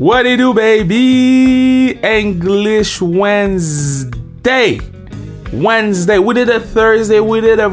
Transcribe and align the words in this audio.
What 0.00 0.22
do 0.22 0.30
you 0.30 0.36
do, 0.38 0.54
baby? 0.54 1.90
English 2.02 3.02
Wednesday. 3.02 4.80
Wednesday. 5.52 6.18
We 6.18 6.32
did 6.32 6.48
a 6.48 6.58
Thursday. 6.58 7.20
We 7.20 7.42
did 7.42 7.60
a, 7.60 7.66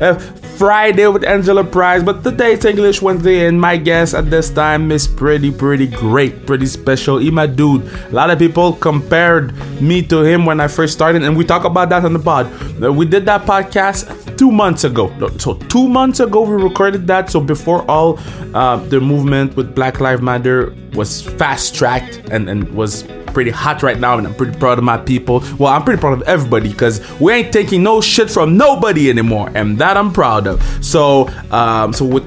a 0.00 0.14
Friday 0.14 1.08
with 1.08 1.24
Angela 1.24 1.64
Price, 1.64 2.04
but 2.04 2.22
today 2.22 2.52
it's 2.52 2.64
English 2.64 3.02
Wednesday, 3.02 3.48
and 3.48 3.60
my 3.60 3.76
guest 3.76 4.14
at 4.14 4.30
this 4.30 4.48
time 4.48 4.92
is 4.92 5.08
pretty, 5.08 5.50
pretty 5.50 5.88
great, 5.88 6.46
pretty 6.46 6.66
special. 6.66 7.18
He 7.18 7.32
my 7.32 7.48
dude. 7.48 7.82
A 7.82 8.10
lot 8.10 8.30
of 8.30 8.38
people 8.38 8.74
compared 8.74 9.52
me 9.82 10.02
to 10.06 10.22
him 10.22 10.46
when 10.46 10.60
I 10.60 10.68
first 10.68 10.92
started, 10.92 11.24
and 11.24 11.36
we 11.36 11.44
talk 11.44 11.64
about 11.64 11.88
that 11.88 12.04
on 12.04 12.12
the 12.12 12.20
pod. 12.20 12.46
Uh, 12.80 12.92
we 12.92 13.06
did 13.06 13.26
that 13.26 13.42
podcast 13.42 14.38
two 14.38 14.52
months 14.52 14.84
ago. 14.84 15.10
So 15.38 15.54
two 15.54 15.88
months 15.88 16.20
ago 16.20 16.42
we 16.42 16.62
recorded 16.62 17.08
that. 17.08 17.28
So 17.28 17.40
before 17.40 17.82
all 17.90 18.20
uh, 18.54 18.76
the 18.76 19.00
movement 19.00 19.56
with 19.56 19.74
Black 19.74 19.98
Lives 19.98 20.22
Matter 20.22 20.76
was 20.94 21.22
fast 21.22 21.74
tracked 21.74 22.22
and, 22.30 22.48
and 22.48 22.68
was 22.74 23.04
pretty 23.32 23.50
hot 23.50 23.82
right 23.82 23.98
now, 23.98 24.18
and 24.18 24.26
I'm 24.26 24.34
pretty 24.34 24.58
proud 24.58 24.78
of 24.78 24.84
my 24.84 24.98
people. 24.98 25.42
Well, 25.58 25.72
I'm 25.72 25.84
pretty 25.84 26.00
proud 26.00 26.14
of 26.14 26.22
everybody 26.22 26.70
because 26.70 27.00
we 27.20 27.32
ain't 27.32 27.52
taking 27.52 27.82
no 27.82 28.00
shit 28.00 28.30
from 28.30 28.56
nobody 28.56 29.10
anymore, 29.10 29.50
and 29.54 29.78
that 29.78 29.96
I'm 29.96 30.12
proud 30.12 30.46
of. 30.46 30.62
So, 30.84 31.28
um, 31.50 31.92
so 31.92 32.04
we 32.04 32.20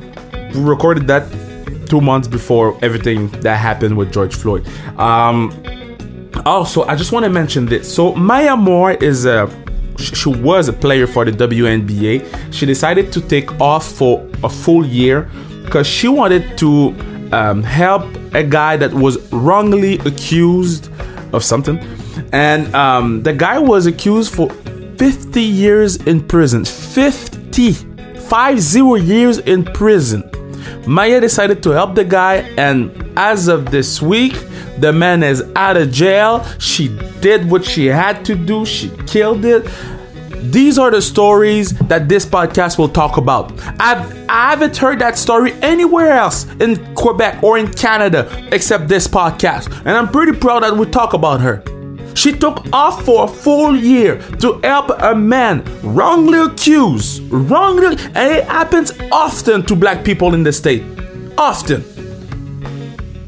recorded 0.54 1.08
that 1.08 1.30
two 1.88 2.02
months 2.02 2.28
before 2.28 2.78
everything 2.82 3.30
that 3.42 3.58
happened 3.58 3.96
with 3.96 4.12
George 4.12 4.36
Floyd. 4.36 4.68
Um, 4.98 5.54
also, 6.46 6.84
I 6.84 6.96
just 6.96 7.12
want 7.12 7.24
to 7.26 7.30
mention 7.30 7.66
this. 7.66 7.94
So, 7.94 8.14
Maya 8.16 8.56
Moore 8.56 8.92
is 8.92 9.26
a 9.26 9.50
she 9.98 10.30
was 10.30 10.68
a 10.68 10.74
player 10.74 11.08
for 11.08 11.24
the 11.24 11.32
WNBA. 11.32 12.54
She 12.54 12.66
decided 12.66 13.14
to 13.14 13.22
take 13.22 13.62
off 13.62 13.90
for 13.90 14.30
a 14.44 14.50
full 14.50 14.86
year 14.86 15.30
because 15.64 15.88
she 15.88 16.08
wanted 16.08 16.58
to 16.58 16.94
um, 17.34 17.64
help 17.64 18.04
a 18.34 18.44
guy 18.44 18.78
that 18.78 18.94
was 18.94 19.32
wrongly 19.32 19.98
accused 20.00 20.90
of 21.34 21.44
something. 21.44 21.78
And 22.32 22.74
um, 22.76 23.24
the 23.24 23.34
guy 23.34 23.60
was 23.60 23.86
accused 23.86 24.34
for 24.34 24.50
50 24.50 25.42
years 25.42 25.98
in 26.08 26.26
prison. 26.26 26.66
50, 26.66 27.74
50 27.74 28.80
years 29.02 29.40
in 29.40 29.64
prison. 29.66 30.30
Maya 30.88 31.20
decided 31.20 31.64
to 31.64 31.72
help 31.72 31.96
the 31.96 32.04
guy, 32.04 32.38
and 32.58 32.92
as 33.18 33.48
of 33.48 33.72
this 33.72 34.02
week, 34.02 34.34
the 34.78 34.94
man 34.94 35.24
is 35.24 35.44
out 35.56 35.78
of 35.78 35.92
jail. 35.92 36.46
She 36.60 36.90
did 37.22 37.50
what 37.50 37.66
she 37.66 37.88
had 37.88 38.24
to 38.26 38.36
do, 38.36 38.66
she 38.66 38.90
killed 39.08 39.46
it. 39.46 39.66
These 40.52 40.78
are 40.78 40.92
the 40.92 41.02
stories 41.02 41.72
that 41.88 42.08
this 42.08 42.24
podcast 42.26 42.78
will 42.78 42.90
talk 42.90 43.18
about. 43.18 43.52
I've, 43.80 44.30
I 44.30 44.52
haven't 44.52 44.78
heard 44.78 45.00
that 45.00 45.18
story 45.18 45.54
anywhere 45.62 46.12
else 46.12 46.46
in 46.60 46.94
Quebec 46.94 47.42
or 47.42 47.58
in 47.58 47.72
Canada 47.74 48.30
except 48.52 48.88
this 48.88 49.08
podcast. 49.08 49.72
And 49.80 49.90
I'm 49.90 50.08
pretty 50.10 50.38
proud 50.38 50.62
that 50.62 50.78
we 50.78 50.86
talk 50.86 51.14
about 51.14 51.42
her. 51.42 51.64
She 52.16 52.32
took 52.32 52.66
off 52.72 53.04
for 53.04 53.26
a 53.26 53.28
full 53.28 53.76
year 53.76 54.22
to 54.40 54.60
help 54.64 54.92
a 55.02 55.16
man 55.16 55.64
wrongly 55.82 56.40
accused, 56.40 57.24
wrongly, 57.32 57.98
and 58.14 58.32
it 58.32 58.46
happens 58.46 58.94
often 59.12 59.64
to 59.64 59.76
black 59.76 60.06
people 60.06 60.34
in 60.36 60.44
the 60.44 60.54
state. 60.54 60.84
Often. 61.38 61.82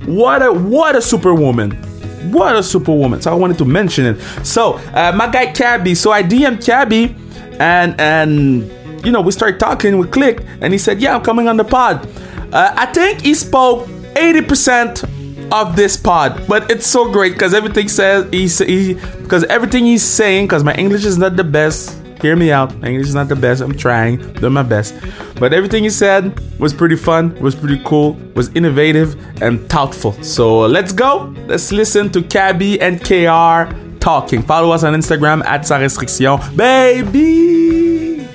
What 0.06 0.42
a 0.44 0.54
what 0.54 0.96
a 0.96 1.02
superwoman. 1.02 1.87
What 2.32 2.56
a 2.56 2.64
superwoman. 2.64 3.22
So 3.22 3.32
I 3.32 3.36
wanted 3.36 3.58
to 3.60 3.66
mention 3.66 4.06
it. 4.06 4.22
So 4.46 4.74
uh, 4.94 5.14
my 5.16 5.28
guy 5.30 5.52
Cabbie. 5.52 5.96
So 5.96 6.12
I 6.12 6.24
DM 6.24 6.64
Cabbie, 6.64 7.16
and 7.60 8.00
and 8.00 9.06
you 9.06 9.12
know 9.12 9.22
we 9.22 9.32
started 9.32 9.60
talking. 9.60 9.98
We 9.98 10.08
clicked, 10.08 10.44
and 10.62 10.74
he 10.74 10.80
said, 10.80 11.02
"Yeah, 11.02 11.16
I'm 11.16 11.24
coming 11.24 11.48
on 11.48 11.58
the 11.58 11.66
pod." 11.66 12.08
Uh, 12.52 12.74
I 12.76 12.86
think 12.88 13.22
he 13.22 13.34
spoke 13.34 13.88
eighty 14.16 14.42
percent 14.42 15.04
of 15.52 15.76
this 15.76 15.96
pod, 15.96 16.46
but 16.48 16.70
it's 16.70 16.88
so 16.88 17.12
great 17.12 17.34
because 17.34 17.54
everything 17.54 17.88
says 17.88 18.26
he 18.32 18.94
because 19.22 19.44
everything 19.46 19.86
he's 19.86 20.04
saying 20.04 20.46
because 20.46 20.64
my 20.64 20.74
English 20.76 21.06
is 21.06 21.18
not 21.18 21.36
the 21.36 21.44
best. 21.44 21.98
Hear 22.22 22.36
me 22.36 22.52
out. 22.52 22.72
English 22.84 23.08
is 23.08 23.16
not 23.16 23.28
the 23.28 23.36
best. 23.36 23.62
I'm 23.62 23.78
trying, 23.78 24.18
doing 24.34 24.54
my 24.54 24.64
best. 24.64 24.96
But 25.40 25.54
everything 25.54 25.84
he 25.84 25.90
said 25.90 26.40
was 26.60 26.74
pretty 26.74 26.96
fun, 26.96 27.36
was 27.40 27.56
pretty 27.56 27.82
cool, 27.86 28.14
was 28.34 28.50
innovative 28.56 29.16
and 29.42 29.70
thoughtful. 29.70 30.14
So 30.24 30.64
uh, 30.64 30.68
let's 30.68 30.92
go. 30.92 31.34
Let's 31.48 31.72
listen 31.72 32.12
to 32.14 32.24
Cabbie 32.24 32.82
and 32.82 33.00
KR 33.00 33.72
talking. 34.00 34.42
Follow 34.42 34.72
us 34.72 34.84
on 34.84 34.94
Instagram 34.94 35.46
at 35.46 35.68
Sans 35.68 35.82
Restriction. 35.82 36.40
Baby! 36.56 38.28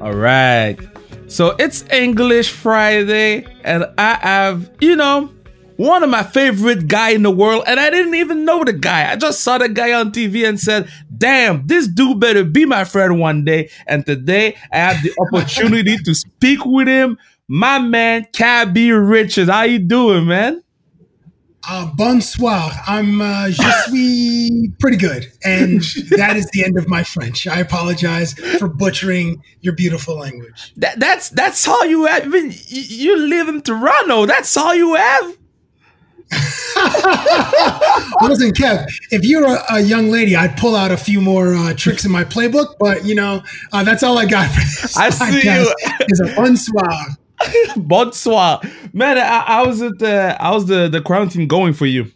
All 0.00 0.12
right. 0.12 0.78
So 1.28 1.54
it's 1.58 1.84
English 1.90 2.50
Friday, 2.50 3.46
and 3.64 3.86
I 3.96 4.14
have, 4.14 4.70
you 4.80 4.96
know, 4.96 5.30
one 5.80 6.02
of 6.02 6.10
my 6.10 6.22
favorite 6.22 6.88
guy 6.88 7.10
in 7.10 7.22
the 7.22 7.30
world, 7.30 7.64
and 7.66 7.80
I 7.80 7.88
didn't 7.88 8.14
even 8.14 8.44
know 8.44 8.62
the 8.64 8.74
guy. 8.74 9.10
I 9.10 9.16
just 9.16 9.40
saw 9.40 9.56
the 9.56 9.68
guy 9.68 9.94
on 9.94 10.12
TV 10.12 10.46
and 10.46 10.60
said, 10.60 10.90
"Damn, 11.16 11.66
this 11.66 11.88
dude 11.88 12.20
better 12.20 12.44
be 12.44 12.66
my 12.66 12.84
friend 12.84 13.18
one 13.18 13.46
day." 13.46 13.70
And 13.86 14.04
today, 14.04 14.56
I 14.70 14.76
have 14.76 15.02
the 15.02 15.14
opportunity 15.32 15.96
to 15.96 16.14
speak 16.14 16.66
with 16.66 16.86
him. 16.86 17.16
My 17.48 17.78
man, 17.78 18.26
Cabbie 18.32 18.92
Richards, 18.92 19.48
how 19.48 19.62
you 19.62 19.78
doing, 19.78 20.26
man? 20.26 20.62
Uh, 21.66 21.90
bonsoir. 21.96 22.72
I'm 22.86 23.22
uh, 23.22 23.48
je 23.48 23.62
suis 23.86 24.68
pretty 24.80 24.98
good, 24.98 25.32
and 25.44 25.80
that 26.10 26.36
is 26.36 26.46
the 26.52 26.62
end 26.62 26.78
of 26.78 26.88
my 26.88 27.02
French. 27.02 27.46
I 27.46 27.58
apologize 27.60 28.34
for 28.58 28.68
butchering 28.68 29.42
your 29.62 29.74
beautiful 29.74 30.18
language. 30.18 30.74
That, 30.76 31.00
that's 31.00 31.30
that's 31.30 31.66
all 31.66 31.86
you 31.86 32.04
have. 32.04 32.26
Even 32.26 32.52
you 32.68 33.16
live 33.16 33.48
in 33.48 33.62
Toronto. 33.62 34.26
That's 34.26 34.54
all 34.58 34.74
you 34.74 34.94
have. 34.94 35.39
Listen, 38.22 38.52
Kev, 38.52 38.86
if 39.10 39.24
you're 39.24 39.44
a, 39.44 39.64
a, 39.70 39.80
young 39.80 40.10
lady, 40.10 40.36
I'd 40.36 40.56
pull 40.56 40.76
out 40.76 40.92
a 40.92 40.96
few 40.96 41.20
more 41.20 41.54
uh, 41.54 41.74
tricks 41.74 42.04
in 42.04 42.12
my 42.12 42.22
playbook, 42.22 42.74
but 42.78 43.04
you 43.04 43.16
know, 43.16 43.42
uh, 43.72 43.82
that's 43.82 44.04
all 44.04 44.16
I 44.16 44.26
got 44.26 44.48
for 44.50 44.60
this 44.60 44.96
I 44.96 45.10
see 45.10 45.48
you. 45.48 45.74
is 46.08 46.20
a 46.20 46.34
bonsoir. 46.36 47.16
bonsoir, 47.76 48.60
man. 48.92 49.18
I, 49.18 49.44
I, 49.46 49.66
was 49.66 49.82
at 49.82 49.98
the 49.98 50.36
I 50.40 50.50
was 50.52 50.66
the 50.66 50.88
the 50.88 51.00
quarantine 51.00 51.48
going 51.48 51.72
for 51.72 51.86
you. 51.86 52.12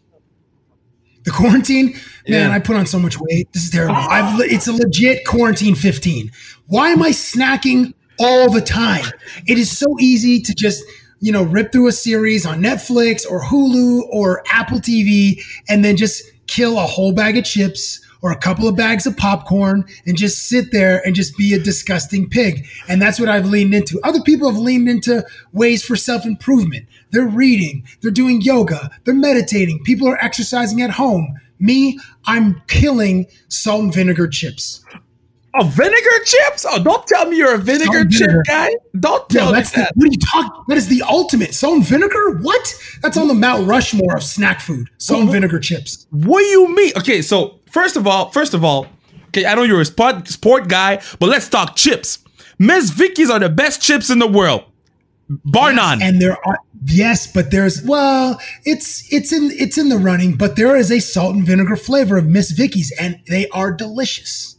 The 1.25 1.31
quarantine, 1.31 1.95
man. 2.29 2.51
Yeah. 2.51 2.55
I 2.55 2.61
put 2.61 2.77
on 2.77 2.87
so 2.87 2.99
much 2.99 3.19
weight. 3.19 3.53
This 3.53 3.65
is 3.65 3.71
terrible. 3.71 3.97
I've 3.97 4.39
it's 4.43 4.69
a 4.69 4.73
legit 4.73 5.27
quarantine 5.27 5.75
15. 5.75 6.31
Why 6.67 6.91
am 6.91 7.03
I 7.03 7.11
snacking 7.11 7.95
all 8.21 8.51
the 8.51 8.61
time? 8.61 9.07
It 9.47 9.59
is 9.59 9.77
so 9.77 9.87
easy 9.99 10.41
to 10.41 10.55
just 10.55 10.85
you 11.25 11.33
know, 11.33 11.43
rip 11.43 11.73
through 11.73 11.89
a 11.89 11.93
series 11.93 12.45
on 12.45 12.61
Netflix 12.61 13.25
or 13.27 13.43
Hulu 13.43 14.03
or 14.11 14.43
Apple 14.51 14.77
TV 14.77 15.43
and 15.71 15.83
then 15.83 15.97
just 15.97 16.23
kill 16.49 16.77
a 16.79 16.83
whole 16.83 17.13
bag 17.13 17.39
of 17.39 17.47
chips 17.47 17.99
or 18.21 18.31
a 18.31 18.37
couple 18.37 18.69
of 18.69 18.77
bags 18.77 19.07
of 19.07 19.17
popcorn 19.17 19.87
and 20.05 20.19
just 20.19 20.47
sit 20.51 20.71
there 20.71 21.01
and 21.07 21.15
just 21.15 21.35
be 21.39 21.55
a 21.55 21.59
disgusting 21.59 22.29
pig. 22.29 22.67
And 22.91 23.01
that's 23.01 23.19
what 23.19 23.31
I've 23.31 23.47
leaned 23.47 23.73
into. 23.73 23.99
Other 24.05 24.21
people 24.21 24.51
have 24.51 24.61
leaned 24.61 24.87
into 24.87 25.25
ways 25.55 25.83
for 25.83 25.97
self 25.97 26.27
improvement. 26.27 26.85
They're 27.11 27.27
reading, 27.27 27.85
they're 28.03 28.11
doing 28.11 28.43
yoga, 28.43 28.91
they're 29.05 29.15
meditating, 29.15 29.83
people 29.83 30.07
are 30.07 30.23
exercising 30.23 30.83
at 30.83 30.91
home. 30.91 31.41
Me, 31.59 31.99
I'm 32.27 32.61
killing 32.67 33.29
salt 33.49 33.85
and 33.85 33.95
vinegar 33.95 34.29
chips. 34.29 34.85
Oh, 35.57 35.65
vinegar 35.65 36.25
chips? 36.25 36.67
Oh, 36.69 36.83
don't 36.83 37.07
tell 37.07 37.27
me 37.27 37.37
you're 37.37 37.55
a 37.55 37.59
vinegar 37.59 38.05
chip 38.09 38.29
vinegar. 38.29 38.43
guy. 38.47 38.71
Don't 38.99 39.29
tell 39.29 39.53
no, 39.53 39.53
me 39.53 39.63
that. 39.63 39.73
The, 39.73 39.93
what 39.95 40.09
are 40.09 40.13
you 40.13 40.19
talking? 40.19 40.65
That 40.67 40.77
is 40.77 40.89
the 40.89 41.03
ultimate. 41.03 41.55
Salt 41.55 41.75
and 41.77 41.87
vinegar? 41.87 42.39
What? 42.41 42.75
That's 43.03 43.17
on 43.17 43.29
the 43.29 43.35
Mount 43.35 43.69
Rushmore 43.69 44.17
of 44.17 44.25
snack 44.25 44.61
food. 44.61 44.89
Salt 44.99 45.23
and 45.23 45.31
vinegar 45.31 45.61
chips. 45.61 46.07
What 46.11 46.41
do 46.41 46.47
you 46.47 46.75
mean? 46.75 46.93
Okay, 46.97 47.23
so 47.23 47.61
first 47.71 47.97
of 47.97 48.07
all, 48.07 48.31
first 48.31 48.55
of 48.55 48.65
all, 48.65 48.89
okay, 49.29 49.47
I 49.47 49.55
know 49.55 49.63
you're 49.63 49.81
a 49.81 49.85
sport, 49.85 50.27
sport 50.27 50.67
guy, 50.67 51.01
but 51.21 51.29
let's 51.29 51.49
talk 51.49 51.77
chips. 51.77 52.19
Miss 52.59 52.91
Vickie's 52.91 53.31
are 53.31 53.39
the 53.39 53.49
best 53.49 53.81
chips 53.81 54.11
in 54.11 54.19
the 54.19 54.27
world. 54.27 54.65
Bar 55.29 55.71
yes, 55.71 55.77
none. 55.77 56.03
And 56.03 56.21
there 56.21 56.37
are 56.47 56.59
yes, 56.85 57.33
but 57.33 57.51
there's 57.51 57.83
well, 57.85 58.41
it's 58.65 59.11
it's 59.13 59.33
in 59.33 59.51
it's 59.53 59.79
in 59.79 59.89
the 59.89 59.97
running, 59.97 60.37
but 60.37 60.57
there 60.57 60.77
is 60.77 60.91
a 60.91 61.01
salt 61.01 61.35
and 61.35 61.47
vinegar 61.47 61.77
flavor 61.77 62.19
of 62.19 62.27
Miss 62.27 62.51
Vickie's, 62.51 62.93
and 63.01 63.21
they 63.29 63.49
are 63.49 63.73
delicious. 63.73 64.54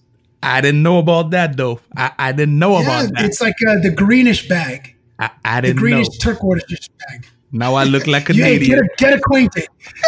I 0.45 0.61
didn't 0.61 0.83
know 0.83 0.99
about 0.99 1.31
that 1.31 1.57
though. 1.57 1.79
I, 1.97 2.11
I 2.17 2.31
didn't 2.31 2.59
know 2.59 2.79
yeah, 2.79 2.83
about 2.83 3.13
that. 3.15 3.25
It's 3.25 3.41
like 3.41 3.55
uh, 3.67 3.79
the 3.81 3.91
greenish 3.91 4.47
bag. 4.47 4.95
I, 5.19 5.31
I 5.43 5.61
didn't 5.61 5.77
the 5.77 5.79
greenish 5.79 6.07
know. 6.07 6.33
turquoise 6.33 6.89
bag. 7.09 7.27
Now 7.51 7.75
I 7.75 7.85
look 7.85 8.05
like 8.05 8.29
a 8.29 8.35
yeah, 8.35 8.57
get, 8.57 8.97
get 8.97 9.13
acquainted. 9.13 9.67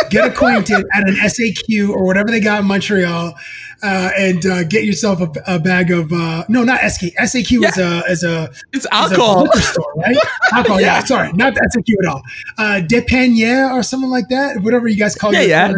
Get 0.10 0.26
acquainted 0.26 0.86
at 0.94 1.08
an 1.08 1.16
SAQ 1.16 1.90
or 1.90 2.04
whatever 2.04 2.30
they 2.30 2.42
got 2.42 2.60
in 2.60 2.66
Montreal, 2.66 3.34
uh, 3.82 4.10
and 4.18 4.46
uh, 4.46 4.64
get 4.66 4.84
yourself 4.84 5.22
a, 5.22 5.32
a 5.48 5.58
bag 5.58 5.90
of 5.90 6.12
uh, 6.12 6.44
no, 6.50 6.66
not 6.66 6.82
SAQ. 6.82 7.14
SAQ 7.16 7.62
yeah. 7.62 7.70
is 7.70 7.78
a 7.78 8.04
is 8.12 8.24
a 8.24 8.52
it's 8.74 8.86
alcohol 8.92 9.42
a 9.42 9.44
liquor 9.44 9.62
store, 9.62 9.94
right? 9.96 10.18
alcohol. 10.52 10.82
yeah. 10.82 10.98
yeah. 10.98 11.04
sorry, 11.06 11.32
not 11.34 11.54
SAQ 11.54 11.94
at 12.04 12.10
all. 12.10 12.22
Uh, 12.58 12.82
Depanier 12.86 13.72
or 13.72 13.82
something 13.82 14.10
like 14.10 14.28
that. 14.28 14.62
Whatever 14.62 14.90
you 14.90 14.98
guys 14.98 15.16
call 15.16 15.32
yeah, 15.32 15.42
it. 15.42 15.50
Yeah, 15.50 15.74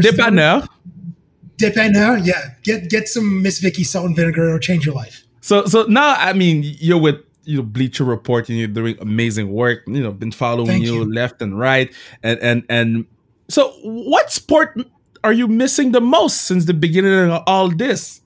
yeah, 1.59 1.69
Depanier. 1.69 1.94
Depanier. 1.94 2.25
Yeah, 2.25 2.53
get 2.63 2.89
get 2.89 3.07
some 3.07 3.41
Miss 3.41 3.61
Vickie 3.61 3.85
salt 3.85 4.06
and 4.06 4.15
vinegar. 4.15 4.47
It'll 4.47 4.59
change 4.59 4.85
your 4.85 4.95
life. 4.95 5.23
So 5.41 5.65
so 5.65 5.83
now 5.83 6.15
I 6.17 6.33
mean 6.33 6.63
you're 6.63 7.00
with 7.00 7.17
you 7.44 7.57
know 7.57 7.63
Bleacher 7.63 8.03
Report, 8.03 8.50
and 8.50 8.57
you're 8.57 8.67
doing 8.67 8.97
amazing 9.00 9.51
work. 9.51 9.83
You 9.88 10.03
know, 10.03 10.11
been 10.11 10.31
following 10.31 10.81
you, 10.81 10.95
you, 10.95 11.06
left 11.11 11.41
and 11.41 11.57
right, 11.57 11.94
and 12.21 12.39
and 12.39 12.63
and 12.69 13.06
so 13.50 13.71
what 13.83 14.31
sport 14.31 14.79
are 15.23 15.33
you 15.33 15.47
missing 15.47 15.91
the 15.91 16.01
most 16.01 16.44
since 16.44 16.65
the 16.65 16.73
beginning 16.73 17.31
of 17.31 17.44
all 17.47 17.69
this? 17.69 18.21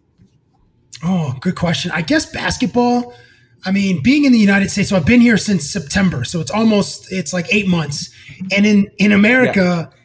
Oh, 1.04 1.36
good 1.40 1.56
question. 1.56 1.92
I 1.92 2.02
guess 2.02 2.26
basketball. 2.26 3.14
I 3.66 3.72
mean, 3.72 4.04
being 4.04 4.26
in 4.26 4.34
the 4.34 4.40
United 4.40 4.70
States, 4.70 4.90
so 4.90 4.98
I've 4.98 5.06
been 5.06 5.22
here 5.22 5.38
since 5.38 5.70
September, 5.70 6.26
so 6.26 6.42
it's 6.42 6.52
almost 6.52 7.12
it's 7.12 7.32
like 7.32 7.48
eight 7.54 7.68
months. 7.68 8.10
And 8.52 8.66
in 8.66 8.92
in 8.98 9.14
America, 9.14 9.90
yeah. 9.90 9.98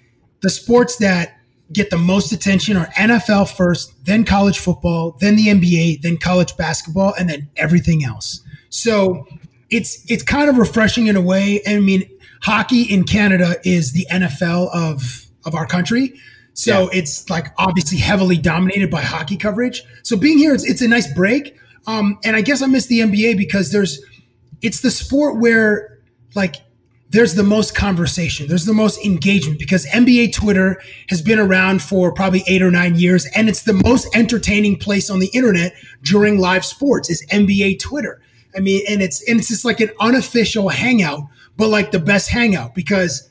the 0.42 0.50
sports 0.50 0.96
that 0.98 1.37
get 1.78 1.90
the 1.90 1.98
most 1.98 2.32
attention 2.32 2.76
are 2.76 2.86
NFL 2.88 3.54
first, 3.56 4.04
then 4.04 4.24
college 4.24 4.58
football, 4.58 5.16
then 5.20 5.36
the 5.36 5.46
NBA, 5.46 6.02
then 6.02 6.16
college 6.16 6.56
basketball, 6.56 7.14
and 7.18 7.30
then 7.30 7.48
everything 7.56 8.04
else. 8.04 8.40
So 8.68 9.26
it's 9.70 10.04
it's 10.10 10.22
kind 10.22 10.50
of 10.50 10.58
refreshing 10.58 11.06
in 11.06 11.16
a 11.16 11.20
way. 11.20 11.62
I 11.66 11.78
mean, 11.78 12.08
hockey 12.42 12.82
in 12.82 13.04
Canada 13.04 13.56
is 13.64 13.92
the 13.92 14.06
NFL 14.10 14.74
of 14.74 15.26
of 15.44 15.54
our 15.54 15.66
country. 15.66 16.14
So 16.54 16.82
yeah. 16.82 16.98
it's 16.98 17.30
like 17.30 17.52
obviously 17.56 17.98
heavily 17.98 18.36
dominated 18.36 18.90
by 18.90 19.02
hockey 19.02 19.36
coverage. 19.36 19.84
So 20.02 20.16
being 20.16 20.38
here, 20.38 20.52
it's, 20.52 20.64
it's 20.64 20.82
a 20.82 20.88
nice 20.88 21.12
break. 21.14 21.56
Um, 21.86 22.18
and 22.24 22.34
I 22.34 22.40
guess 22.40 22.62
I 22.62 22.66
miss 22.66 22.86
the 22.86 22.98
NBA 22.98 23.38
because 23.38 23.70
there's, 23.70 24.00
it's 24.60 24.80
the 24.80 24.90
sport 24.90 25.40
where 25.40 26.00
like 26.34 26.56
there's 27.10 27.34
the 27.34 27.42
most 27.42 27.74
conversation, 27.74 28.48
there's 28.48 28.66
the 28.66 28.74
most 28.74 29.04
engagement 29.04 29.58
because 29.58 29.86
NBA 29.86 30.32
Twitter 30.34 30.80
has 31.08 31.22
been 31.22 31.38
around 31.38 31.80
for 31.80 32.12
probably 32.12 32.44
eight 32.46 32.60
or 32.60 32.70
nine 32.70 32.96
years, 32.96 33.26
and 33.34 33.48
it's 33.48 33.62
the 33.62 33.72
most 33.72 34.14
entertaining 34.14 34.76
place 34.76 35.08
on 35.08 35.18
the 35.18 35.30
internet 35.32 35.72
during 36.02 36.38
live 36.38 36.64
sports 36.64 37.08
is 37.08 37.24
NBA 37.26 37.80
Twitter. 37.80 38.20
I 38.54 38.60
mean, 38.60 38.82
and 38.88 39.02
it's 39.02 39.26
and 39.28 39.38
it's 39.38 39.48
just 39.48 39.64
like 39.64 39.80
an 39.80 39.90
unofficial 40.00 40.68
hangout, 40.68 41.22
but 41.56 41.68
like 41.68 41.92
the 41.92 41.98
best 41.98 42.28
hangout 42.28 42.74
because 42.74 43.28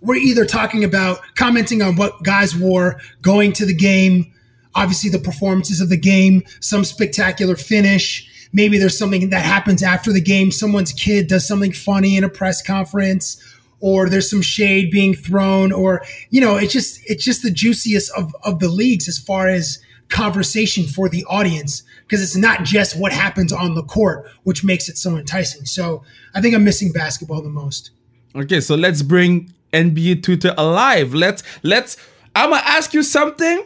we're 0.00 0.16
either 0.16 0.44
talking 0.44 0.84
about 0.84 1.20
commenting 1.34 1.82
on 1.82 1.96
what 1.96 2.22
guys 2.22 2.56
wore 2.56 3.00
going 3.20 3.52
to 3.54 3.66
the 3.66 3.74
game, 3.74 4.32
obviously 4.74 5.10
the 5.10 5.18
performances 5.18 5.80
of 5.80 5.88
the 5.88 5.96
game, 5.96 6.42
some 6.60 6.84
spectacular 6.84 7.56
finish. 7.56 8.27
Maybe 8.52 8.78
there's 8.78 8.98
something 8.98 9.30
that 9.30 9.44
happens 9.44 9.82
after 9.82 10.12
the 10.12 10.20
game. 10.20 10.50
Someone's 10.50 10.92
kid 10.92 11.28
does 11.28 11.46
something 11.46 11.72
funny 11.72 12.16
in 12.16 12.24
a 12.24 12.28
press 12.28 12.62
conference, 12.62 13.42
or 13.80 14.08
there's 14.08 14.30
some 14.30 14.42
shade 14.42 14.90
being 14.90 15.14
thrown, 15.14 15.72
or 15.72 16.02
you 16.30 16.40
know, 16.40 16.56
it's 16.56 16.72
just 16.72 17.00
it's 17.06 17.24
just 17.24 17.42
the 17.42 17.50
juiciest 17.50 18.10
of 18.16 18.34
of 18.44 18.60
the 18.60 18.68
leagues 18.68 19.08
as 19.08 19.18
far 19.18 19.48
as 19.48 19.78
conversation 20.08 20.84
for 20.84 21.08
the 21.08 21.24
audience 21.28 21.82
because 22.02 22.22
it's 22.22 22.36
not 22.36 22.64
just 22.64 22.98
what 22.98 23.12
happens 23.12 23.52
on 23.52 23.74
the 23.74 23.82
court, 23.82 24.26
which 24.44 24.64
makes 24.64 24.88
it 24.88 24.96
so 24.96 25.16
enticing. 25.16 25.66
So 25.66 26.02
I 26.34 26.40
think 26.40 26.54
I'm 26.54 26.64
missing 26.64 26.92
basketball 26.92 27.42
the 27.42 27.50
most. 27.50 27.90
Okay, 28.34 28.60
so 28.60 28.74
let's 28.74 29.02
bring 29.02 29.52
NBA 29.72 30.22
Twitter 30.22 30.54
alive. 30.56 31.14
Let's 31.14 31.42
let's. 31.62 31.96
I'm 32.34 32.50
gonna 32.50 32.62
ask 32.64 32.94
you 32.94 33.02
something, 33.02 33.64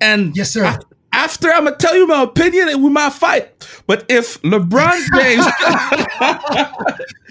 and 0.00 0.36
yes, 0.36 0.50
sir. 0.50 0.64
After, 0.64 0.86
after 1.16 1.50
I'm 1.50 1.64
gonna 1.64 1.76
tell 1.76 1.96
you 1.96 2.06
my 2.06 2.22
opinion, 2.22 2.68
and 2.68 2.84
we 2.84 2.90
might 2.90 3.12
fight. 3.14 3.66
But 3.86 4.04
if 4.08 4.40
LeBron 4.42 4.98
James, 5.18 5.46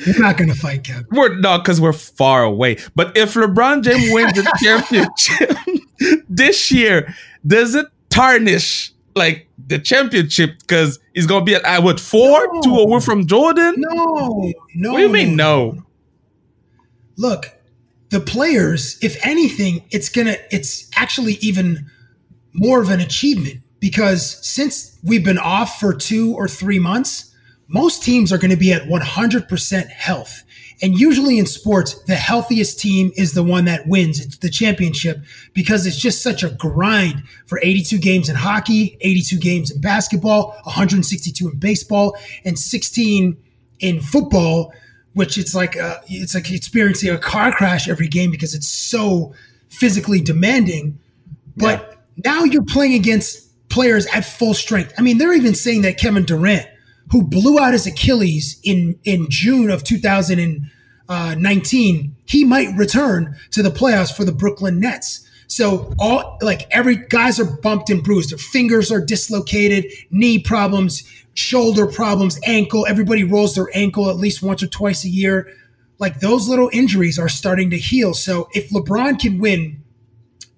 we're 0.07 0.21
not 0.21 0.37
gonna 0.37 0.55
fight, 0.55 0.83
Kev. 0.83 1.05
We're 1.11 1.35
not 1.37 1.63
because 1.63 1.79
we're 1.79 1.93
far 1.93 2.43
away. 2.43 2.77
But 2.95 3.15
if 3.15 3.35
LeBron 3.35 3.83
James 3.83 4.11
wins 4.11 4.33
the 4.33 4.51
championship 4.61 6.25
this 6.29 6.71
year, 6.71 7.13
does 7.45 7.75
it 7.75 7.85
tarnish 8.09 8.91
like 9.15 9.47
the 9.67 9.77
championship 9.77 10.59
because 10.59 10.99
he's 11.13 11.27
gonna 11.27 11.45
be 11.45 11.53
at 11.53 11.63
I 11.63 11.77
would 11.77 12.01
four 12.01 12.47
no. 12.53 12.61
two 12.61 12.75
away 12.77 12.99
from 12.99 13.27
Jordan? 13.27 13.75
No, 13.77 14.51
no. 14.73 14.91
What 14.91 14.97
do 14.97 15.03
you 15.03 15.09
mean 15.09 15.35
no? 15.35 15.83
Look, 17.17 17.51
the 18.09 18.19
players, 18.19 18.97
if 19.03 19.23
anything, 19.23 19.85
it's 19.91 20.09
gonna 20.09 20.37
it's 20.49 20.89
actually 20.95 21.33
even 21.33 21.91
more 22.51 22.81
of 22.81 22.89
an 22.89 22.99
achievement 22.99 23.61
because 23.85 24.43
since 24.43 24.97
we've 25.03 25.23
been 25.23 25.37
off 25.37 25.79
for 25.79 25.93
two 25.93 26.33
or 26.33 26.47
three 26.47 26.79
months, 26.79 27.31
most 27.67 28.01
teams 28.01 28.33
are 28.33 28.39
going 28.39 28.49
to 28.49 28.57
be 28.57 28.73
at 28.73 28.81
100% 28.81 29.89
health. 29.89 30.43
And 30.81 30.99
usually 30.99 31.37
in 31.37 31.45
sports, 31.45 31.93
the 32.05 32.15
healthiest 32.15 32.79
team 32.79 33.11
is 33.15 33.33
the 33.33 33.43
one 33.43 33.65
that 33.65 33.87
wins 33.87 34.19
it's 34.19 34.39
the 34.39 34.49
championship 34.49 35.19
because 35.53 35.85
it's 35.85 35.99
just 35.99 36.23
such 36.23 36.41
a 36.41 36.49
grind 36.49 37.21
for 37.45 37.59
82 37.61 37.99
games 37.99 38.27
in 38.27 38.35
hockey, 38.35 38.97
82 39.01 39.37
games 39.37 39.69
in 39.69 39.79
basketball, 39.81 40.57
162 40.63 41.47
in 41.47 41.59
baseball, 41.59 42.17
and 42.43 42.57
16 42.57 43.37
in 43.81 44.01
football 44.01 44.73
which 45.13 45.37
it's 45.37 45.53
like 45.53 45.75
a, 45.75 46.01
it's 46.07 46.33
like 46.33 46.51
experiencing 46.51 47.11
a 47.11 47.17
car 47.19 47.51
crash 47.51 47.87
every 47.87 48.07
game 48.07 48.31
because 48.31 48.55
it's 48.55 48.67
so 48.67 49.33
physically 49.69 50.19
demanding. 50.19 50.99
But 51.55 52.01
yeah. 52.17 52.31
now 52.31 52.43
you're 52.43 52.65
playing 52.65 52.95
against 52.95 53.44
players 53.75 54.07
at 54.07 54.25
full 54.25 54.55
strength. 54.55 54.93
I 54.97 55.01
mean, 55.01 55.17
they're 55.17 55.33
even 55.33 55.53
saying 55.53 55.81
that 55.83 55.99
Kevin 55.99 56.23
Durant, 56.23 56.65
who 57.11 57.21
blew 57.21 57.59
out 57.59 57.73
his 57.73 57.85
Achilles 57.85 58.59
in 58.63 58.97
in 59.03 59.29
June 59.29 59.69
of 59.69 59.83
2019, 59.83 62.15
he 62.25 62.43
might 62.43 62.75
return 62.75 63.35
to 63.51 63.61
the 63.61 63.69
playoffs 63.69 64.15
for 64.15 64.23
the 64.23 64.31
Brooklyn 64.31 64.79
Nets. 64.79 65.29
So 65.47 65.93
all 65.99 66.39
like 66.41 66.67
every 66.71 66.95
guys 66.95 67.39
are 67.39 67.45
bumped 67.45 67.91
and 67.91 68.03
bruised. 68.03 68.31
Their 68.31 68.39
fingers 68.39 68.91
are 68.91 69.05
dislocated, 69.05 69.85
knee 70.09 70.39
problems 70.39 71.03
shoulder 71.35 71.85
problems, 71.85 72.39
ankle. 72.45 72.85
Everybody 72.87 73.23
rolls 73.23 73.55
their 73.55 73.69
ankle 73.73 74.09
at 74.09 74.15
least 74.15 74.41
once 74.41 74.63
or 74.63 74.67
twice 74.67 75.05
a 75.05 75.09
year. 75.09 75.47
Like 75.99 76.19
those 76.19 76.49
little 76.49 76.69
injuries 76.73 77.19
are 77.19 77.29
starting 77.29 77.69
to 77.69 77.77
heal. 77.77 78.13
So 78.13 78.49
if 78.53 78.69
LeBron 78.71 79.19
can 79.19 79.39
win 79.39 79.83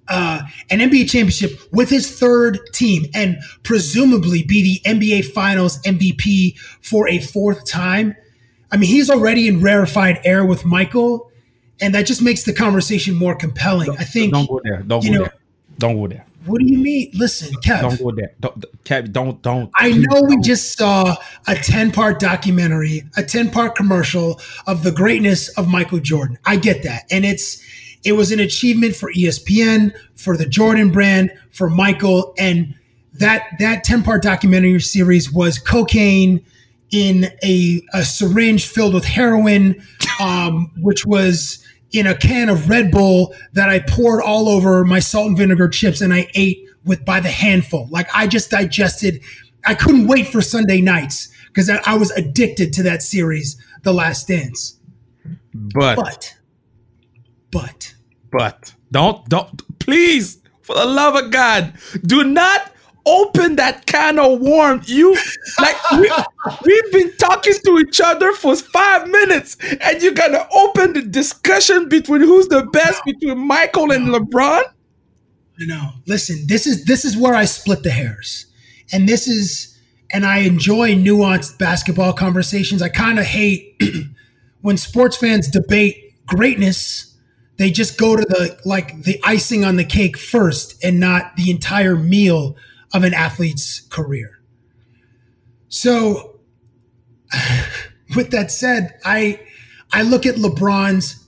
uh, 0.10 0.42
an 0.70 0.80
NBA 0.80 1.10
championship 1.10 1.60
with 1.72 1.90
his 1.90 2.20
third 2.20 2.60
team 2.74 3.06
and 3.14 3.38
presumably 3.64 4.44
be 4.44 4.64
the 4.64 4.90
NBA 4.90 5.26
Finals 5.26 5.82
MVP 5.84 6.58
for 6.82 7.08
a 7.08 7.20
fourth 7.20 7.66
time, 7.66 8.16
I 8.72 8.78
mean, 8.78 8.90
he's 8.90 9.10
already 9.10 9.48
in 9.48 9.62
rarefied 9.62 10.20
air 10.24 10.46
with 10.46 10.66
Michael, 10.66 11.32
and 11.80 11.94
that 11.96 12.06
just 12.06 12.22
makes 12.22 12.44
the 12.44 12.54
conversation 12.54 13.16
more 13.16 13.36
compelling. 13.36 13.88
Don't, 13.88 14.00
I 14.00 14.04
think. 14.04 14.34
Don't 14.34 14.50
go 14.50 14.60
there. 14.64 14.82
Don't 14.82 15.04
go 15.06 15.12
know, 15.12 15.20
there. 15.20 15.34
Don't 15.78 15.96
go 15.96 16.08
there. 16.08 16.26
What 16.46 16.60
do 16.60 16.66
you 16.66 16.78
mean? 16.78 17.12
Listen, 17.14 17.54
Kev. 17.58 17.82
Don't 17.82 18.00
go 18.00 18.12
there. 18.12 18.32
Don't, 18.40 18.66
Kev, 18.86 19.12
don't, 19.12 19.42
don't. 19.42 19.70
I 19.76 19.92
know 19.92 20.22
we 20.22 20.40
just 20.40 20.78
saw 20.78 21.16
a 21.46 21.56
10 21.56 21.92
part 21.92 22.20
documentary, 22.20 23.04
a 23.18 23.24
10 23.24 23.52
part 23.52 23.76
commercial 23.76 24.40
of 24.66 24.84
the 24.84 24.92
greatness 24.92 25.50
of 25.58 25.68
Michael 25.68 26.00
Jordan. 26.00 26.40
I 26.46 26.56
get 26.56 26.84
that. 26.84 27.04
And 27.12 27.26
it's, 27.26 27.62
it 28.04 28.14
was 28.14 28.32
an 28.32 28.40
achievement 28.40 28.96
for 28.96 29.12
ESPN, 29.14 29.94
for 30.16 30.38
the 30.38 30.46
Jordan 30.46 30.92
brand, 30.92 31.32
for 31.52 31.70
Michael. 31.70 32.34
And 32.38 32.76
that, 33.14 33.44
that 33.60 33.84
10 33.84 34.04
part 34.04 34.22
documentary 34.22 34.80
series 34.80 35.32
was 35.32 35.58
cocaine 35.58 36.46
in 36.92 37.26
a, 37.44 37.82
a 37.94 38.04
syringe 38.04 38.66
filled 38.66 38.94
with 38.94 39.06
heroin, 39.06 39.82
um, 40.20 40.72
which 40.78 41.06
was, 41.06 41.64
in 41.92 42.08
a 42.08 42.16
can 42.16 42.50
of 42.50 42.70
Red 42.70 42.92
Bull 42.92 43.34
that 43.54 43.70
I 43.70 43.80
poured 43.80 44.22
all 44.22 44.50
over 44.50 44.84
my 44.84 45.00
salt 45.00 45.28
and 45.28 45.38
vinegar 45.38 45.70
chips 45.70 46.02
and 46.02 46.14
I 46.14 46.28
ate 46.36 46.68
with 46.86 47.06
by 47.06 47.20
the 47.20 47.30
handful. 47.30 47.88
Like 47.92 48.08
I 48.14 48.28
just 48.28 48.52
digested. 48.52 49.22
I 49.66 49.76
couldn't 49.76 50.08
wait 50.08 50.28
for 50.28 50.42
Sunday 50.42 50.82
nights 50.82 51.30
because 51.48 51.70
I, 51.70 51.82
I, 51.86 51.98
was 51.98 52.12
addicted 52.12 52.72
to 52.74 52.84
that 52.84 53.02
series, 53.02 53.58
The 53.84 53.94
Last 53.94 54.28
Dance. 54.28 54.80
But, 55.54 55.96
but, 55.96 56.36
but, 57.52 57.94
but, 58.32 58.74
don't, 58.92 59.28
don't, 59.30 59.80
please, 59.80 60.42
for 60.62 60.76
the 60.76 60.86
love 60.86 61.16
of 61.16 61.32
God, 61.32 61.74
do 62.06 62.24
not 62.24 62.72
open 63.08 63.56
that 63.56 63.86
can 63.86 64.20
of 64.20 64.42
worms. 64.42 64.90
You 64.90 65.16
like 65.60 65.92
we, 65.92 66.12
we've 66.66 66.92
been 66.92 67.16
talking 67.18 67.54
to 67.66 67.80
each 67.80 68.02
other 68.02 68.34
for 68.34 68.56
five 68.56 69.08
minutes, 69.08 69.58
and 69.82 70.02
you're 70.02 70.14
gonna 70.14 70.46
open 70.52 70.94
the 70.94 71.02
discussion 71.02 71.90
between 71.90 72.22
who's 72.22 72.48
the 72.50 72.64
best 72.64 73.04
between 73.06 73.40
Michael 73.40 73.92
and 73.92 74.08
LeBron. 74.08 74.64
You 75.58 75.68
know, 75.68 75.90
listen, 76.06 76.44
this 76.48 76.68
is 76.68 76.86
this 76.86 77.06
is 77.06 77.18
where 77.18 77.34
I 77.34 77.46
split 77.46 77.84
the 77.84 77.90
hairs, 77.90 78.46
and 78.92 79.08
this 79.08 79.28
is, 79.28 79.80
and 80.12 80.26
I 80.26 80.40
enjoy 80.40 80.94
nuanced 80.94 81.58
basketball 81.58 82.14
conversations. 82.14 82.82
I 82.82 82.90
kind 82.90 83.20
of 83.20 83.26
hate 83.26 83.82
when 84.62 84.78
sports 84.78 85.16
fans 85.16 85.48
debate 85.48 86.14
greatness 86.28 87.07
they 87.58 87.72
just 87.72 87.98
go 87.98 88.16
to 88.16 88.24
the 88.24 88.60
like 88.66 89.02
the 89.04 89.20
icing 89.24 89.66
on 89.66 89.76
the 89.76 89.84
cake 89.84 90.18
first 90.18 90.84
and 90.84 91.00
not 91.00 91.36
the 91.36 91.52
entire 91.52 91.96
meal 91.96 92.56
of 92.94 93.04
an 93.04 93.14
athlete's 93.14 93.82
career. 93.90 94.40
So, 95.70 96.40
with 98.16 98.32
that 98.32 98.52
said, 98.52 99.00
I 99.04 99.42
I 99.92 100.04
look 100.04 100.26
at 100.26 100.36
LeBron's 100.36 101.24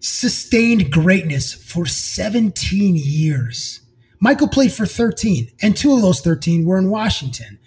sustained 0.00 0.90
greatness 0.90 1.52
for 1.52 1.86
17 1.86 2.96
years. 2.96 3.80
Michael 4.18 4.48
played 4.48 4.72
for 4.72 4.86
13, 4.86 5.50
and 5.62 5.76
two 5.76 5.94
of 5.94 6.02
those 6.02 6.20
13 6.20 6.64
were 6.64 6.78
in 6.78 6.90
Washington. 6.90 7.58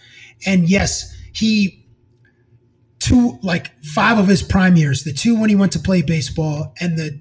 And 0.45 0.69
yes, 0.69 1.15
he 1.31 1.82
two, 3.03 3.37
like 3.41 3.71
five 3.83 4.17
of 4.17 4.27
his 4.27 4.41
prime 4.41 4.75
years, 4.77 5.03
the 5.03 5.13
two 5.13 5.39
when 5.39 5.49
he 5.49 5.55
went 5.55 5.71
to 5.73 5.79
play 5.79 6.01
baseball, 6.01 6.73
and 6.79 6.97
the 6.97 7.19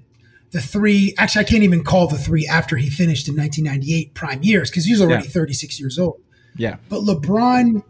the 0.51 0.61
three. 0.61 1.13
Actually, 1.17 1.45
I 1.45 1.49
can't 1.49 1.63
even 1.63 1.83
call 1.83 2.07
the 2.07 2.17
three 2.17 2.47
after 2.47 2.77
he 2.77 2.89
finished 2.89 3.27
in 3.27 3.35
1998 3.35 4.13
prime 4.13 4.43
years 4.43 4.69
because 4.69 4.85
he 4.85 4.93
was 4.93 5.01
already 5.01 5.25
Yeah. 5.25 5.31
36 5.31 5.79
years 5.79 5.99
old. 5.99 6.21
Yeah. 6.55 6.77
But 6.89 7.01
LeBron 7.01 7.83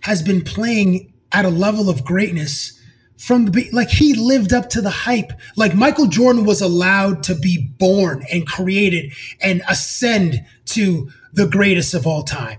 has 0.00 0.22
been 0.22 0.42
playing 0.42 1.12
at 1.32 1.44
a 1.44 1.50
level 1.50 1.88
of 1.88 2.04
greatness 2.04 2.72
from 3.16 3.46
the 3.46 3.68
like 3.72 3.88
he 3.90 4.14
lived 4.14 4.52
up 4.52 4.68
to 4.70 4.80
the 4.80 4.90
hype. 4.90 5.32
Like 5.56 5.74
Michael 5.74 6.06
Jordan 6.06 6.44
was 6.44 6.60
allowed 6.60 7.22
to 7.24 7.34
be 7.34 7.72
born 7.78 8.24
and 8.30 8.46
created 8.46 9.12
and 9.40 9.62
ascend 9.68 10.44
to 10.66 11.10
the 11.32 11.46
greatest 11.46 11.94
of 11.94 12.06
all 12.06 12.22
time. 12.22 12.58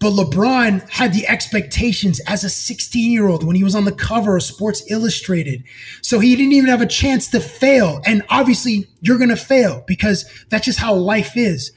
But 0.00 0.14
LeBron 0.14 0.88
had 0.88 1.12
the 1.12 1.28
expectations 1.28 2.20
as 2.26 2.42
a 2.42 2.50
16 2.50 3.12
year 3.12 3.28
old 3.28 3.44
when 3.44 3.54
he 3.54 3.62
was 3.62 3.74
on 3.74 3.84
the 3.84 3.92
cover 3.92 4.36
of 4.36 4.42
Sports 4.42 4.82
Illustrated. 4.90 5.62
So 6.00 6.18
he 6.18 6.34
didn't 6.34 6.54
even 6.54 6.70
have 6.70 6.80
a 6.80 6.86
chance 6.86 7.28
to 7.28 7.40
fail. 7.40 8.00
And 8.06 8.24
obviously, 8.30 8.88
you're 9.02 9.18
going 9.18 9.28
to 9.28 9.36
fail 9.36 9.84
because 9.86 10.24
that's 10.48 10.64
just 10.64 10.78
how 10.78 10.94
life 10.94 11.36
is. 11.36 11.72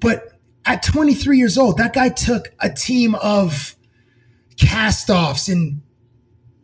But 0.00 0.32
at 0.64 0.82
23 0.82 1.36
years 1.36 1.58
old, 1.58 1.76
that 1.76 1.92
guy 1.92 2.08
took 2.08 2.48
a 2.60 2.70
team 2.70 3.14
of 3.16 3.76
cast 4.56 5.10
offs 5.10 5.48
and 5.48 5.82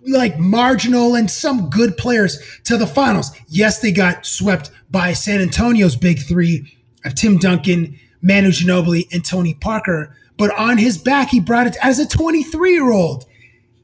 like 0.07 0.39
marginal 0.39 1.15
and 1.15 1.31
some 1.31 1.69
good 1.69 1.97
players 1.99 2.39
to 2.65 2.79
the 2.79 2.87
finals. 2.87 3.31
Yes, 3.49 3.81
they 3.81 3.93
got 3.93 4.25
swept 4.25 4.71
by 4.91 5.13
San 5.13 5.41
Antonio's 5.41 5.97
big 5.97 6.21
three 6.21 6.77
of 7.05 7.15
Tim 7.15 7.37
Duncan, 7.37 7.99
Manu 8.23 8.49
Ginobili, 8.49 9.13
and 9.13 9.25
Tony 9.25 9.55
Parker. 9.55 10.17
But 10.37 10.57
on 10.59 10.79
his 10.79 10.99
back, 10.99 11.29
he 11.29 11.41
brought 11.41 11.67
it 11.67 11.77
as 11.83 11.99
a 11.99 12.07
23 12.09 12.73
year 12.73 12.91
old. 12.91 13.25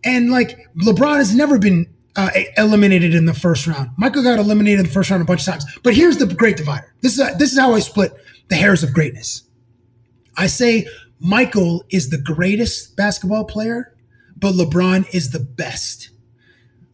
And 0.05 0.31
like 0.31 0.59
LeBron 0.77 1.17
has 1.17 1.35
never 1.35 1.59
been 1.59 1.87
uh, 2.17 2.31
eliminated 2.57 3.15
in 3.15 3.27
the 3.27 3.35
first 3.35 3.67
round. 3.67 3.91
Michael 3.97 4.23
got 4.23 4.39
eliminated 4.39 4.81
in 4.81 4.87
the 4.87 4.93
first 4.93 5.11
round 5.11 5.23
a 5.23 5.27
bunch 5.27 5.41
of 5.41 5.47
times. 5.47 5.65
But 5.83 5.95
here's 5.95 6.17
the 6.17 6.27
great 6.27 6.57
divider. 6.57 6.95
This 7.03 7.19
is 7.19 7.37
this 7.37 7.53
is 7.53 7.59
how 7.59 7.75
I 7.75 7.81
split 7.81 8.13
the 8.49 8.57
hairs 8.57 8.83
of 8.83 8.93
greatness. 8.93 9.45
I 10.37 10.47
say 10.47 10.87
Michael 11.21 11.85
is 11.91 12.11
the 12.11 12.19
greatest 12.19 12.97
basketball 12.97 13.45
player, 13.45 13.95
but 14.37 14.55
LeBron 14.55 15.07
is 15.15 15.31
the 15.31 15.41
best. 15.41 16.11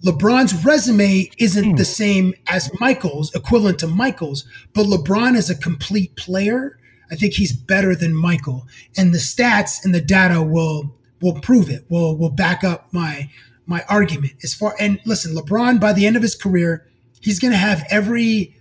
LeBron's 0.05 0.65
resume 0.65 1.31
isn't 1.39 1.77
the 1.77 1.85
same 1.85 2.35
as 2.49 2.71
Michael's, 2.81 3.35
equivalent 3.35 3.79
to 3.79 3.87
Michael's, 3.87 4.45
but 4.75 4.87
LeBron 4.87 5.37
is 5.37 5.49
a 5.49 5.57
complete 5.57 6.15
player. 6.17 6.79
I 7.11 7.17
think 7.17 7.35
he's 7.35 7.53
better 7.53 7.95
than 7.95 8.15
Michael, 8.15 8.67
and 8.97 9.15
the 9.15 9.19
stats 9.19 9.85
and 9.85 9.95
the 9.95 10.01
data 10.01 10.43
will 10.43 10.95
will 11.21 11.41
prove 11.41 11.71
it. 11.71 11.85
Will 11.89 12.17
will 12.17 12.31
back 12.31 12.65
up 12.65 12.93
my 12.93 13.31
my 13.67 13.85
argument 13.89 14.35
as 14.43 14.55
far. 14.55 14.75
And 14.79 15.01
listen, 15.05 15.35
LeBron 15.35 15.81
by 15.81 15.93
the 15.93 16.07
end 16.07 16.17
of 16.17 16.23
his 16.23 16.35
career, 16.35 16.87
he's 17.21 17.39
going 17.39 17.53
to 17.53 17.59
have 17.59 17.85
every 17.91 18.57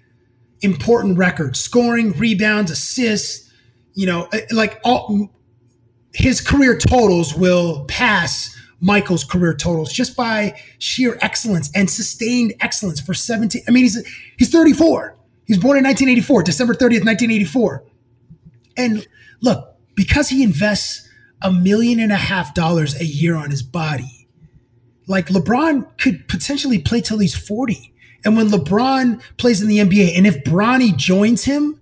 important 0.62 1.18
record: 1.18 1.56
scoring, 1.56 2.12
rebounds, 2.14 2.72
assists. 2.72 3.52
You 3.94 4.06
know, 4.06 4.28
eh, 4.34 4.42
like 4.52 4.80
all 4.84 5.30
his 6.14 6.42
career 6.42 6.78
totals 6.78 7.34
will 7.36 7.86
pass 7.86 8.56
Michael's 8.80 9.24
career 9.24 9.54
totals 9.54 9.92
just 9.92 10.16
by 10.16 10.60
sheer 10.80 11.18
excellence 11.22 11.72
and 11.76 11.90
sustained 11.90 12.54
excellence 12.60 13.00
for 13.00 13.14
17. 13.14 13.64
I 13.68 13.72
mean, 13.72 13.84
he's 13.84 14.06
he's 14.38 14.50
34. 14.50 15.16
He's 15.46 15.58
born 15.58 15.78
in 15.78 15.84
1984, 15.84 16.44
December 16.44 16.74
30th, 16.74 17.06
1984. 17.06 17.84
And 18.78 19.08
look, 19.42 19.76
because 19.96 20.30
he 20.30 20.44
invests 20.44 21.08
a 21.42 21.52
million 21.52 22.00
and 22.00 22.12
a 22.12 22.18
half 22.18 22.54
dollars 22.54 23.00
a 23.00 23.06
year 23.06 23.36
on 23.36 23.52
his 23.52 23.64
body, 23.64 24.28
like 25.08 25.28
LeBron 25.28 25.98
could 25.98 26.28
potentially 26.28 26.80
play 26.80 27.02
till 27.02 27.20
he's 27.20 27.36
40. 27.36 27.94
And 28.24 28.36
when 28.36 28.50
LeBron 28.50 29.22
plays 29.38 29.62
in 29.62 29.68
the 29.68 29.78
NBA, 29.78 30.18
and 30.18 30.26
if 30.26 30.44
Bronny 30.44 30.96
joins 30.96 31.44
him 31.44 31.80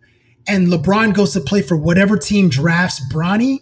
and 0.47 0.67
LeBron 0.67 1.13
goes 1.13 1.33
to 1.33 1.39
play 1.39 1.61
for 1.61 1.77
whatever 1.77 2.17
team 2.17 2.49
drafts 2.49 3.01
Bronny, 3.11 3.59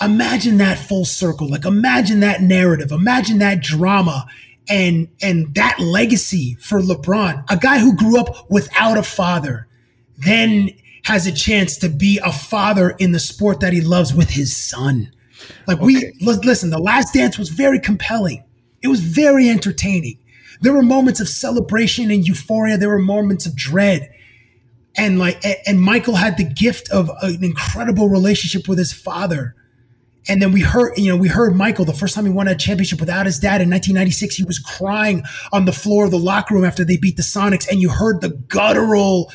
imagine 0.00 0.58
that 0.58 0.78
full 0.78 1.04
circle. 1.04 1.48
Like 1.48 1.64
imagine 1.64 2.20
that 2.20 2.42
narrative. 2.42 2.92
Imagine 2.92 3.38
that 3.38 3.60
drama 3.60 4.26
and 4.68 5.08
and 5.20 5.54
that 5.54 5.80
legacy 5.80 6.56
for 6.60 6.80
LeBron, 6.80 7.44
a 7.50 7.56
guy 7.56 7.78
who 7.78 7.96
grew 7.96 8.20
up 8.20 8.48
without 8.50 8.96
a 8.96 9.02
father, 9.02 9.66
then 10.16 10.70
has 11.02 11.26
a 11.26 11.32
chance 11.32 11.76
to 11.78 11.88
be 11.88 12.18
a 12.24 12.32
father 12.32 12.90
in 12.98 13.12
the 13.12 13.18
sport 13.20 13.60
that 13.60 13.72
he 13.72 13.80
loves 13.80 14.14
with 14.14 14.30
his 14.30 14.56
son. 14.56 15.10
Like 15.66 15.80
we 15.80 15.96
Okay. 15.96 16.12
li- 16.20 16.38
listen, 16.44 16.70
the 16.70 16.78
last 16.78 17.12
dance 17.14 17.38
was 17.38 17.48
very 17.48 17.80
compelling. 17.80 18.44
It 18.82 18.88
was 18.88 19.00
very 19.00 19.48
entertaining. 19.48 20.18
There 20.60 20.72
were 20.72 20.82
moments 20.82 21.20
of 21.20 21.28
celebration 21.28 22.10
and 22.10 22.26
euphoria. 22.26 22.78
There 22.78 22.88
were 22.88 22.98
moments 23.00 23.46
of 23.46 23.56
dread. 23.56 24.08
And 24.96 25.18
like 25.18 25.42
and 25.66 25.80
Michael 25.80 26.16
had 26.16 26.36
the 26.36 26.44
gift 26.44 26.90
of 26.90 27.10
an 27.22 27.42
incredible 27.42 28.08
relationship 28.08 28.68
with 28.68 28.78
his 28.78 28.92
father. 28.92 29.54
And 30.28 30.40
then 30.40 30.52
we 30.52 30.60
heard, 30.60 30.96
you 30.96 31.08
know, 31.08 31.16
we 31.16 31.26
heard 31.26 31.56
Michael 31.56 31.84
the 31.84 31.92
first 31.92 32.14
time 32.14 32.26
he 32.26 32.30
won 32.30 32.46
a 32.46 32.54
championship 32.54 33.00
without 33.00 33.26
his 33.26 33.40
dad 33.40 33.60
in 33.60 33.68
1996. 33.70 34.36
He 34.36 34.44
was 34.44 34.60
crying 34.60 35.24
on 35.52 35.64
the 35.64 35.72
floor 35.72 36.04
of 36.04 36.12
the 36.12 36.18
locker 36.18 36.54
room 36.54 36.64
after 36.64 36.84
they 36.84 36.96
beat 36.96 37.16
the 37.16 37.24
Sonics, 37.24 37.66
and 37.68 37.80
you 37.80 37.88
heard 37.88 38.20
the 38.20 38.28
guttural, 38.28 39.32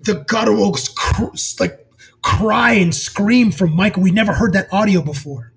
the 0.00 0.24
guttural 0.26 0.76
cr- 0.94 1.24
like 1.60 1.86
cry 2.22 2.72
and 2.72 2.94
scream 2.94 3.50
from 3.50 3.74
Michael. 3.74 4.02
We 4.02 4.10
never 4.10 4.32
heard 4.32 4.52
that 4.52 4.72
audio 4.72 5.02
before. 5.02 5.52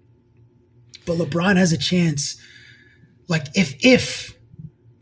But 1.05 1.17
LeBron 1.17 1.57
has 1.57 1.71
a 1.71 1.77
chance. 1.77 2.39
Like 3.27 3.47
if 3.55 3.75
if 3.83 4.37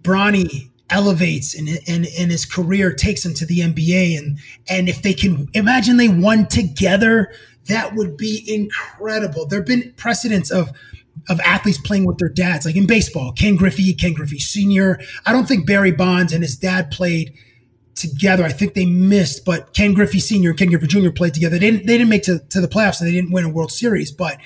Bronny 0.02 0.70
elevates 0.90 1.56
and 1.56 1.70
and 1.88 2.08
and 2.18 2.32
his 2.32 2.46
career 2.46 2.94
takes 2.94 3.26
him 3.26 3.34
to 3.36 3.46
the 3.46 3.60
NBA 3.60 4.18
and 4.18 4.40
and 4.68 4.90
if 4.90 5.02
they 5.02 5.14
can 5.14 5.48
imagine 5.54 5.98
they 5.98 6.10
won 6.10 6.48
together, 6.48 7.32
that 7.68 7.96
would 7.96 8.18
be 8.18 8.44
incredible. 8.48 9.46
There've 9.46 9.66
been 9.66 9.94
precedents 9.98 10.52
of 10.52 10.72
of 11.28 11.40
athletes 11.42 11.80
playing 11.80 12.06
with 12.06 12.18
their 12.18 12.30
dads, 12.30 12.66
like 12.66 12.76
in 12.76 12.88
baseball, 12.88 13.34
Ken 13.34 13.56
Griffey, 13.56 13.94
Ken 13.94 14.14
Griffey 14.14 14.40
Sr. 14.40 15.00
I 15.26 15.32
don't 15.32 15.48
think 15.48 15.68
Barry 15.68 15.92
Bonds 15.92 16.34
and 16.34 16.44
his 16.44 16.56
dad 16.56 16.92
played 16.92 17.34
together. 18.00 18.44
I 18.44 18.52
think 18.52 18.74
they 18.74 18.86
missed, 18.86 19.46
but 19.46 19.74
Ken 19.74 19.94
Griffey 19.94 20.20
Sr. 20.20 20.50
and 20.50 20.58
Ken 20.60 20.70
Griffey 20.70 20.88
Jr. 20.88 21.12
played 21.12 21.34
together. 21.34 21.60
They 21.60 21.72
didn't, 21.72 21.86
they 21.86 21.98
didn't 21.98 22.10
make 22.10 22.24
to, 22.24 22.40
to 22.40 22.62
the 22.62 22.68
playoffs 22.68 23.00
and 23.02 23.08
they 23.08 23.14
didn't 23.14 23.32
win 23.32 23.46
a 23.46 23.50
World 23.50 23.72
Series. 23.72 24.12
But 24.12 24.38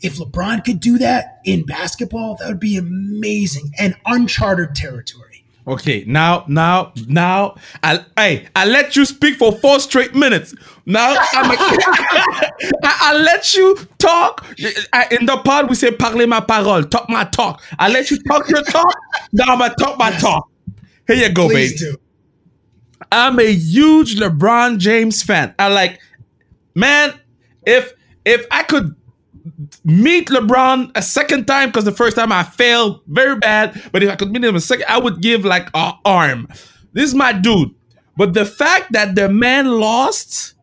if 0.00 0.16
LeBron 0.18 0.64
could 0.64 0.78
do 0.80 0.98
that 0.98 1.40
in 1.44 1.64
basketball, 1.64 2.36
that 2.36 2.48
would 2.48 2.60
be 2.60 2.76
amazing 2.76 3.72
and 3.78 3.96
uncharted 4.06 4.74
territory. 4.74 5.24
Okay, 5.66 6.02
now, 6.06 6.44
now, 6.48 6.92
now, 7.08 7.56
I, 7.82 8.02
hey, 8.16 8.48
I 8.56 8.64
let 8.64 8.96
you 8.96 9.04
speak 9.04 9.36
for 9.36 9.52
four 9.52 9.80
straight 9.80 10.14
minutes. 10.14 10.54
Now, 10.86 11.14
I'm 11.32 11.50
a, 11.50 11.54
I, 11.58 12.50
I 12.82 13.18
let 13.22 13.54
you 13.54 13.76
talk. 13.98 14.46
I- 14.94 15.08
In 15.10 15.26
the 15.26 15.36
pod, 15.44 15.68
we 15.68 15.74
say 15.74 15.90
parler 15.90 16.26
ma 16.26 16.40
parole, 16.40 16.84
talk 16.84 17.10
my 17.10 17.24
talk. 17.24 17.62
I 17.78 17.88
let 17.90 18.10
you 18.10 18.18
talk 18.22 18.48
your 18.48 18.62
talk. 18.62 18.94
Now 19.32 19.52
I'm 19.52 19.58
gonna 19.58 19.74
talk 19.78 19.98
my 19.98 20.10
talk. 20.12 20.48
Here 21.06 21.16
you 21.16 21.28
go, 21.34 21.48
baby. 21.48 21.76
Do. 21.76 21.96
I'm 23.10 23.38
a 23.38 23.52
huge 23.52 24.16
LeBron 24.16 24.78
James 24.78 25.22
fan. 25.22 25.54
I 25.58 25.68
like, 25.68 26.00
man, 26.74 27.18
if 27.66 27.92
if 28.24 28.46
I 28.50 28.62
could 28.62 28.94
meet 29.84 30.28
LeBron 30.28 30.92
a 30.94 31.02
second 31.02 31.46
time, 31.46 31.70
because 31.70 31.84
the 31.84 31.92
first 31.92 32.16
time 32.16 32.32
I 32.32 32.42
failed 32.42 33.00
very 33.06 33.36
bad, 33.36 33.80
but 33.92 34.02
if 34.02 34.10
I 34.10 34.16
could 34.16 34.30
meet 34.30 34.44
him 34.44 34.56
a 34.56 34.60
second, 34.60 34.86
I 34.88 34.98
would 34.98 35.20
give 35.20 35.44
like 35.44 35.68
a 35.74 35.92
arm. 36.04 36.48
This 36.92 37.04
is 37.04 37.14
my 37.14 37.32
dude. 37.32 37.74
But 38.16 38.34
the 38.34 38.44
fact 38.44 38.92
that 38.92 39.14
the 39.14 39.28
man 39.28 39.66
lost 39.66 40.54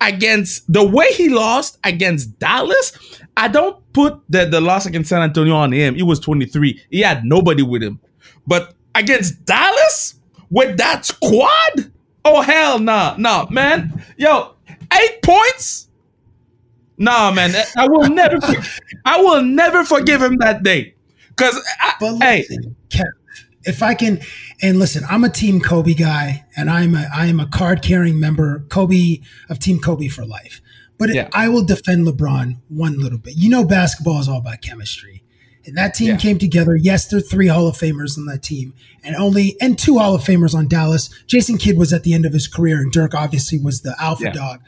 against 0.00 0.70
the 0.70 0.84
way 0.84 1.12
he 1.12 1.28
lost 1.28 1.78
against 1.84 2.38
Dallas, 2.38 2.92
I 3.36 3.48
don't 3.48 3.80
put 3.92 4.20
the, 4.28 4.44
the 4.44 4.60
loss 4.60 4.86
against 4.86 5.08
San 5.08 5.22
Antonio 5.22 5.54
on 5.54 5.72
him. 5.72 5.94
He 5.94 6.02
was 6.02 6.18
23. 6.20 6.82
He 6.90 7.00
had 7.00 7.24
nobody 7.24 7.62
with 7.62 7.82
him. 7.82 8.00
But 8.46 8.74
against 8.94 9.44
Dallas 9.44 10.16
with 10.50 10.76
that 10.76 11.04
squad? 11.04 11.92
Oh 12.24 12.40
hell 12.42 12.78
nah, 12.78 13.16
nah, 13.18 13.46
man. 13.50 14.02
Yo, 14.16 14.54
eight 14.92 15.22
points? 15.22 15.88
Nah, 16.96 17.30
man. 17.32 17.52
I 17.76 17.88
will 17.88 18.08
never 18.08 18.38
I 19.04 19.20
will 19.20 19.42
never 19.42 19.84
forgive 19.84 20.22
him 20.22 20.36
that 20.38 20.62
day. 20.62 20.94
Cause 21.36 21.60
I, 21.80 21.94
But 22.00 22.18
hey, 22.22 22.38
listen, 22.48 22.76
Kev, 22.90 23.06
if 23.64 23.82
I 23.82 23.94
can, 23.94 24.20
and 24.62 24.78
listen, 24.78 25.02
I'm 25.10 25.24
a 25.24 25.28
Team 25.28 25.60
Kobe 25.60 25.94
guy, 25.94 26.44
and 26.56 26.70
I'm 26.70 26.94
a 26.94 27.08
I 27.12 27.26
am 27.26 27.40
a 27.40 27.46
card 27.48 27.82
carrying 27.82 28.20
member, 28.20 28.60
Kobe 28.68 29.18
of 29.50 29.58
Team 29.58 29.80
Kobe 29.80 30.06
for 30.08 30.24
life. 30.24 30.60
But 30.96 31.10
it- 31.10 31.16
I 31.34 31.48
will 31.48 31.64
defend 31.64 32.06
LeBron 32.06 32.58
one 32.68 33.00
little 33.00 33.18
bit. 33.18 33.34
You 33.36 33.50
know, 33.50 33.64
basketball 33.64 34.20
is 34.20 34.28
all 34.28 34.38
about 34.38 34.62
chemistry, 34.62 35.23
and 35.66 35.76
that 35.76 35.94
team 35.94 36.08
Yeah. 36.08 36.16
came 36.16 36.38
together. 36.38 36.76
Yes, 36.76 37.06
there 37.06 37.18
are 37.18 37.22
three 37.22 37.46
Hall 37.48 37.66
of 37.66 37.76
Famers 37.76 38.18
on 38.18 38.26
that 38.26 38.42
team, 38.42 38.72
and 39.02 39.16
only 39.16 39.56
and 39.60 39.78
two 39.78 39.98
Hall 39.98 40.14
of 40.14 40.22
Famers 40.22 40.54
on 40.54 40.68
Dallas. 40.68 41.08
Jason 41.26 41.58
Kidd 41.58 41.78
was 41.78 41.92
at 41.92 42.02
the 42.02 42.12
end 42.14 42.26
of 42.26 42.32
his 42.32 42.46
career, 42.46 42.78
and 42.78 42.92
Dirk 42.92 43.14
obviously 43.14 43.58
was 43.58 43.80
the 43.82 43.94
alpha 44.00 44.24
Yeah. 44.24 44.32
dog 44.32 44.60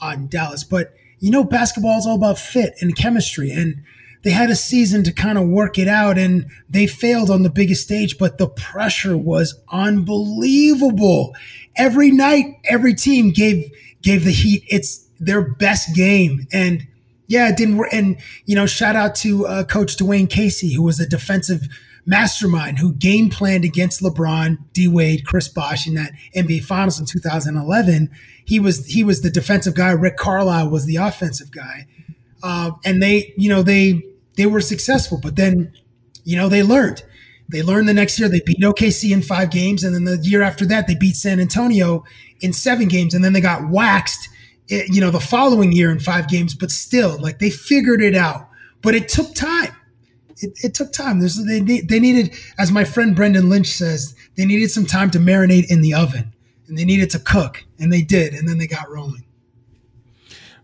on 0.00 0.26
Dallas. 0.28 0.64
But 0.64 0.94
you 1.20 1.30
know, 1.30 1.44
basketball 1.44 1.98
is 1.98 2.06
all 2.06 2.16
about 2.16 2.38
fit 2.38 2.74
and 2.80 2.96
chemistry, 2.96 3.50
and 3.52 3.76
they 4.24 4.30
had 4.30 4.50
a 4.50 4.56
season 4.56 5.02
to 5.04 5.12
kind 5.12 5.38
of 5.38 5.48
work 5.48 5.78
it 5.78 5.88
out 5.88 6.16
and 6.18 6.46
they 6.70 6.86
failed 6.86 7.28
on 7.30 7.42
the 7.42 7.50
biggest 7.50 7.82
stage, 7.82 8.18
but 8.18 8.38
the 8.38 8.48
pressure 8.48 9.16
was 9.16 9.54
unbelievable. 9.70 11.34
Every 11.76 12.10
night, 12.10 12.56
every 12.64 12.94
team 12.94 13.30
gave 13.30 13.70
gave 14.02 14.24
the 14.24 14.30
Heat 14.32 14.64
its 14.68 15.06
their 15.20 15.42
best 15.42 15.94
game. 15.94 16.46
And 16.52 16.86
yeah, 17.32 17.48
it 17.48 17.56
didn't 17.56 17.78
work. 17.78 17.88
And, 17.92 18.18
you 18.44 18.54
know, 18.54 18.66
shout 18.66 18.94
out 18.94 19.14
to 19.16 19.46
uh, 19.46 19.64
Coach 19.64 19.96
Dwane 19.96 20.28
Casey, 20.28 20.74
who 20.74 20.82
was 20.82 21.00
a 21.00 21.08
defensive 21.08 21.66
mastermind 22.04 22.78
who 22.78 22.92
game 22.92 23.30
planned 23.30 23.64
against 23.64 24.02
LeBron, 24.02 24.58
D 24.74 24.86
Wade, 24.86 25.24
Chris 25.24 25.48
Bosh 25.48 25.86
in 25.86 25.94
that 25.94 26.12
NBA 26.36 26.62
Finals 26.64 27.00
in 27.00 27.06
2011. 27.06 28.10
He 28.44 28.60
was 28.60 28.84
he 28.84 29.02
was 29.02 29.22
the 29.22 29.30
defensive 29.30 29.74
guy. 29.74 29.92
Rick 29.92 30.18
Carlisle 30.18 30.68
was 30.68 30.84
the 30.84 30.96
offensive 30.96 31.50
guy, 31.50 31.86
uh, 32.42 32.72
and 32.84 33.02
they 33.02 33.32
you 33.38 33.48
know 33.48 33.62
they 33.62 34.02
they 34.36 34.44
were 34.44 34.60
successful. 34.60 35.18
But 35.22 35.36
then 35.36 35.72
you 36.24 36.36
know 36.36 36.50
they 36.50 36.62
learned. 36.62 37.02
They 37.48 37.62
learned 37.62 37.88
the 37.88 37.94
next 37.94 38.18
year. 38.18 38.28
They 38.28 38.40
beat 38.44 38.60
OKC 38.60 39.10
in 39.10 39.22
five 39.22 39.50
games, 39.50 39.84
and 39.84 39.94
then 39.94 40.04
the 40.04 40.18
year 40.22 40.42
after 40.42 40.66
that 40.66 40.86
they 40.86 40.96
beat 40.96 41.16
San 41.16 41.40
Antonio 41.40 42.04
in 42.40 42.52
seven 42.52 42.88
games, 42.88 43.14
and 43.14 43.24
then 43.24 43.32
they 43.32 43.40
got 43.40 43.70
waxed. 43.70 44.28
Eh, 44.70 44.84
you 44.88 45.00
know 45.00 45.10
the 45.10 45.20
following 45.20 45.72
year 45.72 45.90
in 45.90 45.98
five 45.98 46.28
games, 46.28 46.54
but 46.54 46.70
still 46.70 47.18
like 47.20 47.38
they 47.38 47.50
figured 47.50 48.02
it 48.02 48.14
out. 48.14 48.48
But 48.82 48.94
it 48.94 49.08
took 49.08 49.34
time 49.34 49.76
it, 50.42 50.58
it 50.64 50.74
took 50.74 50.92
time. 50.92 51.20
There's, 51.20 51.42
they, 51.44 51.60
they 51.60 52.00
needed, 52.00 52.34
as 52.58 52.72
my 52.72 52.84
friend 52.84 53.14
Brendan 53.14 53.48
Lynch 53.48 53.68
says, 53.68 54.14
they 54.36 54.44
needed 54.44 54.70
some 54.70 54.86
time 54.86 55.10
to 55.12 55.18
marinate 55.18 55.70
in 55.70 55.82
the 55.82 55.94
oven 55.94 56.32
and 56.68 56.76
they 56.76 56.84
needed 56.84 57.10
to 57.10 57.18
cook 57.18 57.64
and 57.78 57.92
they 57.92 58.02
did. 58.02 58.34
And 58.34 58.48
then 58.48 58.58
they 58.58 58.66
got 58.66 58.90
rolling. 58.90 59.24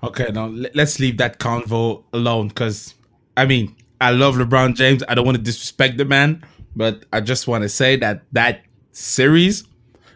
Okay, 0.02 0.30
now 0.32 0.46
let's 0.74 1.00
leave 1.00 1.16
that 1.18 1.40
convo 1.40 2.04
alone 2.12 2.48
because 2.48 2.94
I 3.36 3.46
mean, 3.46 3.74
I 4.00 4.12
love 4.12 4.36
LeBron 4.36 4.76
James. 4.76 5.02
I 5.08 5.14
don't 5.14 5.24
want 5.24 5.36
to 5.36 5.42
disrespect 5.42 5.96
the 5.96 6.04
man, 6.04 6.44
but 6.76 7.04
I 7.12 7.20
just 7.20 7.48
want 7.48 7.62
to 7.62 7.68
say 7.68 7.96
that 7.96 8.22
that 8.30 8.62
series, 8.92 9.64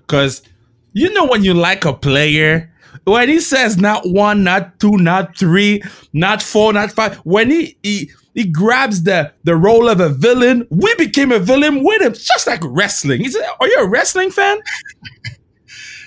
because 0.02 0.42
you 0.92 1.12
know, 1.12 1.26
when 1.26 1.42
you 1.42 1.54
like 1.54 1.84
a 1.84 1.92
player, 1.92 2.71
when 3.04 3.28
he 3.28 3.40
says 3.40 3.76
not 3.78 4.09
one, 4.09 4.44
not 4.44 4.78
two, 4.78 4.97
not 4.97 5.37
three, 5.37 5.82
not 6.12 6.42
four, 6.42 6.73
not 6.73 6.92
five, 6.92 7.16
when 7.18 7.50
he, 7.50 7.76
he 7.82 8.11
he 8.35 8.44
grabs 8.44 9.02
the 9.02 9.32
the 9.44 9.56
role 9.56 9.88
of 9.88 10.00
a 10.00 10.09
villain. 10.09 10.66
We 10.71 10.94
became 10.97 11.32
a 11.32 11.38
villain 11.38 11.85
with 11.85 12.00
him, 12.00 12.12
just 12.14 12.47
like 12.47 12.61
wrestling. 12.64 13.21
He 13.21 13.30
said, 13.30 13.44
"Are 13.61 13.66
you 13.66 13.78
a 13.80 13.88
wrestling 13.88 14.30
fan?" 14.30 14.59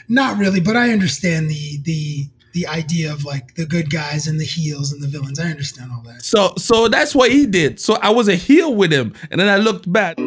Not 0.08 0.38
really, 0.38 0.60
but 0.60 0.76
I 0.76 0.92
understand 0.92 1.50
the 1.50 1.80
the 1.84 2.28
the 2.54 2.68
idea 2.68 3.12
of 3.12 3.26
like 3.26 3.56
the 3.56 3.66
good 3.66 3.90
guys 3.90 4.28
and 4.28 4.40
the 4.40 4.46
heels 4.46 4.92
and 4.92 5.02
the 5.04 5.08
villains. 5.08 5.40
I 5.40 5.50
understand 5.50 5.92
all 5.92 6.02
that. 6.04 6.24
So 6.24 6.54
so 6.58 6.88
that's 6.88 7.14
what 7.14 7.32
he 7.32 7.46
did. 7.46 7.80
So 7.80 7.96
I 7.96 8.10
was 8.10 8.28
a 8.28 8.36
heel 8.36 8.74
with 8.74 8.92
him, 8.92 9.14
and 9.30 9.40
then 9.40 9.50
I 9.50 9.58
looked 9.58 9.92
back. 9.92 10.18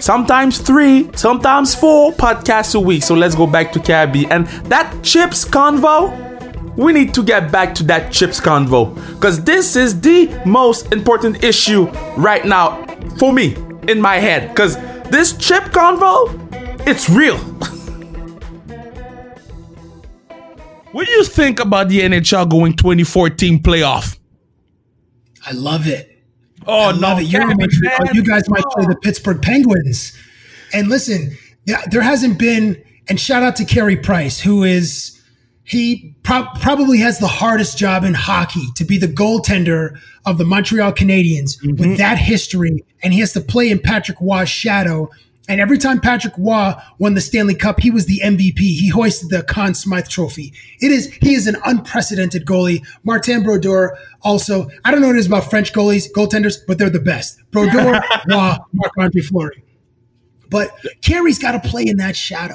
sometimes 0.00 0.58
three, 0.58 1.10
sometimes 1.14 1.74
four 1.74 2.12
podcasts 2.12 2.74
a 2.74 2.80
week. 2.80 3.02
So 3.02 3.14
let's 3.14 3.34
go 3.34 3.46
back 3.46 3.70
to 3.72 3.80
Cabbie 3.80 4.26
and 4.30 4.46
that 4.70 4.90
chips 5.02 5.44
convo. 5.44 6.23
We 6.76 6.92
need 6.92 7.14
to 7.14 7.22
get 7.22 7.52
back 7.52 7.74
to 7.76 7.84
that 7.84 8.12
chips 8.12 8.40
convo 8.40 8.94
because 9.14 9.42
this 9.44 9.76
is 9.76 10.00
the 10.00 10.28
most 10.44 10.92
important 10.92 11.44
issue 11.44 11.86
right 12.16 12.44
now 12.44 12.84
for 13.18 13.32
me 13.32 13.56
in 13.88 14.00
my 14.00 14.16
head. 14.16 14.48
Because 14.48 14.76
this 15.08 15.36
chip 15.36 15.64
convo, 15.64 16.30
it's 16.86 17.08
real. 17.08 17.38
What 20.94 21.06
do 21.06 21.12
you 21.12 21.24
think 21.24 21.58
about 21.58 21.88
the 21.88 22.02
NHL 22.02 22.48
going 22.48 22.76
2014 22.76 23.60
playoff? 23.64 24.16
I 25.44 25.50
love 25.50 25.88
it. 25.88 26.22
Oh 26.68 26.90
I 26.90 26.92
no, 27.00 27.18
it. 27.18 27.26
You, 27.26 27.40
oh, 27.42 28.12
you 28.12 28.22
guys 28.22 28.48
might 28.48 28.62
play 28.62 28.86
the 28.86 28.94
Pittsburgh 29.02 29.42
Penguins. 29.42 30.16
And 30.72 30.88
listen, 30.88 31.36
there 31.90 32.00
hasn't 32.00 32.38
been. 32.38 32.80
And 33.08 33.18
shout 33.18 33.42
out 33.42 33.56
to 33.56 33.64
Carey 33.64 33.96
Price, 33.96 34.38
who 34.38 34.62
is 34.62 35.13
he 35.64 36.14
pro- 36.22 36.46
probably 36.60 36.98
has 36.98 37.18
the 37.18 37.26
hardest 37.26 37.78
job 37.78 38.04
in 38.04 38.14
hockey 38.14 38.66
to 38.76 38.84
be 38.84 38.98
the 38.98 39.08
goaltender 39.08 39.98
of 40.26 40.38
the 40.38 40.44
Montreal 40.44 40.92
Canadiens 40.92 41.58
mm-hmm. 41.58 41.76
with 41.76 41.98
that 41.98 42.18
history, 42.18 42.84
and 43.02 43.12
he 43.12 43.20
has 43.20 43.32
to 43.32 43.40
play 43.40 43.70
in 43.70 43.78
Patrick 43.78 44.18
Roy's 44.20 44.48
shadow 44.48 45.10
and 45.48 45.60
every 45.60 45.76
time 45.76 46.00
Patrick 46.00 46.34
Roy 46.38 46.72
won 46.98 47.14
the 47.14 47.20
Stanley 47.20 47.54
Cup, 47.54 47.80
he 47.80 47.90
was 47.90 48.06
the 48.06 48.20
MVP. 48.24 48.58
He 48.58 48.88
hoisted 48.88 49.28
the 49.28 49.42
Conn 49.42 49.74
Smythe 49.74 50.08
Trophy. 50.08 50.54
It 50.80 50.90
is 50.90 51.12
he 51.20 51.34
is 51.34 51.46
an 51.46 51.56
unprecedented 51.66 52.46
goalie. 52.46 52.84
Martin 53.02 53.42
Brodeur 53.42 53.98
also. 54.22 54.68
I 54.84 54.90
don't 54.90 55.02
know 55.02 55.08
what 55.08 55.16
it 55.16 55.20
is 55.20 55.26
about 55.26 55.50
French 55.50 55.72
goalies, 55.72 56.10
goaltenders, 56.10 56.56
but 56.66 56.78
they're 56.78 56.88
the 56.88 56.98
best. 56.98 57.38
Brodeur, 57.50 58.02
Roy, 58.28 58.56
Marc 58.72 58.92
Andre 58.98 59.20
Fleury. 59.20 59.64
But 60.48 60.70
Carey's 61.02 61.38
got 61.38 61.52
to 61.52 61.68
play 61.68 61.86
in 61.86 61.98
that 61.98 62.16
shadow. 62.16 62.54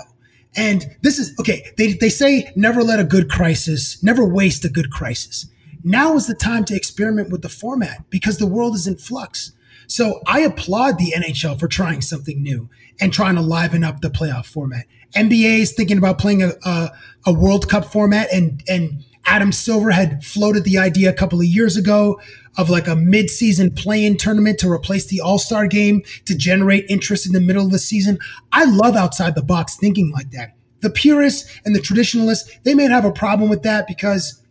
And 0.55 0.95
this 1.01 1.19
is 1.19 1.35
okay. 1.39 1.71
They 1.77 1.93
they 1.93 2.09
say 2.09 2.51
never 2.55 2.83
let 2.83 2.99
a 2.99 3.03
good 3.03 3.29
crisis, 3.29 4.01
never 4.03 4.25
waste 4.25 4.65
a 4.65 4.69
good 4.69 4.91
crisis. 4.91 5.47
Now 5.83 6.15
is 6.15 6.27
the 6.27 6.33
time 6.33 6.65
to 6.65 6.75
experiment 6.75 7.29
with 7.29 7.41
the 7.41 7.49
format 7.49 8.09
because 8.09 8.37
the 8.37 8.47
world 8.47 8.75
is 8.75 8.87
in 8.87 8.97
flux. 8.97 9.53
So 9.87 10.21
I 10.27 10.41
applaud 10.41 10.97
the 10.97 11.13
NHL 11.15 11.59
for 11.59 11.67
trying 11.67 12.01
something 12.01 12.41
new 12.41 12.69
and 12.99 13.11
trying 13.11 13.35
to 13.35 13.41
liven 13.41 13.83
up 13.83 14.01
the 14.01 14.09
playoff 14.09 14.45
format. 14.45 14.85
NBA 15.15 15.59
is 15.59 15.73
thinking 15.73 15.97
about 15.97 16.19
playing 16.19 16.43
a, 16.43 16.51
a, 16.63 16.91
a 17.25 17.33
World 17.33 17.67
Cup 17.67 17.85
format 17.85 18.31
and, 18.31 18.61
and 18.67 19.03
Adam 19.25 19.51
Silver 19.51 19.91
had 19.91 20.23
floated 20.23 20.63
the 20.63 20.77
idea 20.77 21.09
a 21.09 21.13
couple 21.13 21.39
of 21.39 21.45
years 21.45 21.77
ago 21.77 22.19
of 22.57 22.69
like 22.69 22.87
a 22.87 22.95
mid-season 22.95 23.71
play-in 23.71 24.17
tournament 24.17 24.59
to 24.59 24.71
replace 24.71 25.05
the 25.05 25.21
All-Star 25.21 25.67
game 25.67 26.01
to 26.25 26.35
generate 26.35 26.85
interest 26.89 27.25
in 27.25 27.33
the 27.33 27.39
middle 27.39 27.65
of 27.65 27.71
the 27.71 27.79
season. 27.79 28.17
I 28.51 28.65
love 28.65 28.95
outside 28.95 29.35
the 29.35 29.43
box 29.43 29.77
thinking 29.77 30.11
like 30.11 30.31
that. 30.31 30.55
The 30.81 30.89
purists 30.89 31.59
and 31.63 31.75
the 31.75 31.79
traditionalists, 31.79 32.49
they 32.63 32.73
may 32.73 32.85
have 32.85 33.05
a 33.05 33.11
problem 33.11 33.49
with 33.49 33.63
that 33.63 33.85
because 33.87 34.41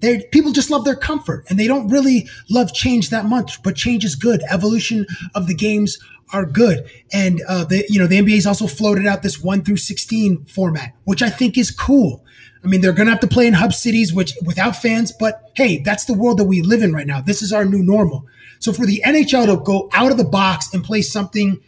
they 0.00 0.22
people 0.32 0.52
just 0.52 0.70
love 0.70 0.84
their 0.84 0.96
comfort 0.96 1.44
and 1.48 1.58
they 1.58 1.66
don't 1.66 1.88
really 1.88 2.28
love 2.48 2.72
change 2.72 3.10
that 3.10 3.26
much. 3.26 3.62
But 3.62 3.76
change 3.76 4.04
is 4.04 4.14
good. 4.14 4.42
Evolution 4.50 5.06
of 5.34 5.46
the 5.46 5.54
games 5.54 5.98
are 6.32 6.46
good, 6.46 6.88
and 7.12 7.42
uh, 7.48 7.64
the 7.64 7.84
you 7.88 7.98
know 7.98 8.06
the 8.06 8.20
NBA's 8.20 8.46
also 8.46 8.66
floated 8.66 9.06
out 9.06 9.22
this 9.22 9.40
one 9.40 9.62
through 9.62 9.76
sixteen 9.76 10.44
format, 10.46 10.94
which 11.04 11.22
I 11.22 11.30
think 11.30 11.58
is 11.58 11.70
cool. 11.70 12.24
I 12.62 12.66
mean, 12.66 12.80
they're 12.80 12.92
going 12.92 13.06
to 13.06 13.12
have 13.12 13.20
to 13.20 13.26
play 13.26 13.46
in 13.46 13.54
hub 13.54 13.72
cities, 13.72 14.12
which 14.12 14.34
without 14.44 14.76
fans, 14.76 15.12
but 15.12 15.50
hey, 15.54 15.78
that's 15.78 16.04
the 16.04 16.14
world 16.14 16.38
that 16.38 16.44
we 16.44 16.60
live 16.62 16.82
in 16.82 16.92
right 16.92 17.06
now. 17.06 17.20
This 17.20 17.42
is 17.42 17.52
our 17.52 17.64
new 17.64 17.82
normal. 17.82 18.26
So 18.58 18.72
for 18.72 18.84
the 18.84 19.02
NHL 19.04 19.46
to 19.46 19.62
go 19.64 19.88
out 19.92 20.10
of 20.10 20.18
the 20.18 20.24
box 20.24 20.72
and 20.74 20.84
play 20.84 21.02
something 21.02 21.60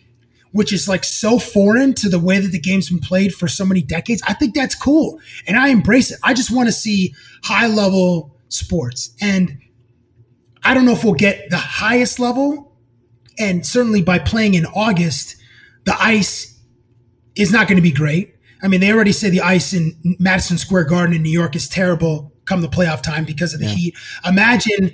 which 0.53 0.73
is 0.73 0.87
like 0.87 1.03
so 1.03 1.39
foreign 1.39 1.95
to 1.95 2.09
the 2.09 2.19
way 2.19 2.39
that 2.39 2.53
the 2.53 2.59
game's 2.59 2.91
been 2.91 3.01
played 3.01 3.35
for 3.35 3.49
so 3.49 3.65
many 3.65 3.83
decades, 3.83 4.23
I 4.27 4.35
think 4.35 4.55
that's 4.55 4.75
cool. 4.75 5.19
And 5.47 5.57
I 5.57 5.69
embrace 5.69 6.11
it. 6.11 6.19
I 6.23 6.35
just 6.35 6.51
want 6.51 6.69
to 6.69 6.73
see 6.73 7.15
high 7.43 7.67
level 7.67 8.37
sports. 8.49 9.15
And 9.21 9.59
I 10.63 10.75
don't 10.75 10.85
know 10.85 10.93
if 10.93 11.05
we'll 11.05 11.15
get 11.15 11.51
the 11.51 11.57
highest 11.57 12.21
level. 12.21 12.77
And 13.39 13.67
certainly 13.67 14.03
by 14.03 14.19
playing 14.19 14.55
in 14.55 14.67
August, 14.67 15.37
the 15.85 15.97
ice 15.99 16.61
is 17.35 17.51
not 17.51 17.67
going 17.67 17.77
to 17.77 17.83
be 17.83 17.93
great. 17.93 18.37
I 18.63 18.69
mean, 18.69 18.81
they 18.81 18.93
already 18.93 19.13
say 19.13 19.29
the 19.29 19.41
ice 19.41 19.73
in 19.73 19.97
Madison 20.19 20.57
Square 20.57 20.85
Garden 20.85 21.15
in 21.17 21.23
New 21.23 21.31
York 21.31 21.57
is 21.57 21.69
terrible 21.69 22.33
come 22.45 22.61
the 22.61 22.69
playoff 22.69 23.03
time 23.03 23.25
because 23.25 23.55
of 23.55 23.61
the 23.61 23.67
yeah. 23.67 23.73
heat. 23.73 23.95
Imagine 24.25 24.93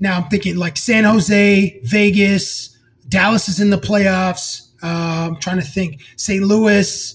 now 0.00 0.18
I'm 0.18 0.28
thinking 0.28 0.56
like 0.56 0.76
San 0.76 1.04
Jose, 1.04 1.80
Vegas, 1.84 2.76
Dallas 3.08 3.48
is 3.48 3.60
in 3.60 3.70
the 3.70 3.78
playoffs. 3.78 4.68
Uh, 4.82 5.28
I'm 5.28 5.36
trying 5.36 5.58
to 5.58 5.66
think. 5.66 6.00
St. 6.16 6.42
Louis. 6.42 7.14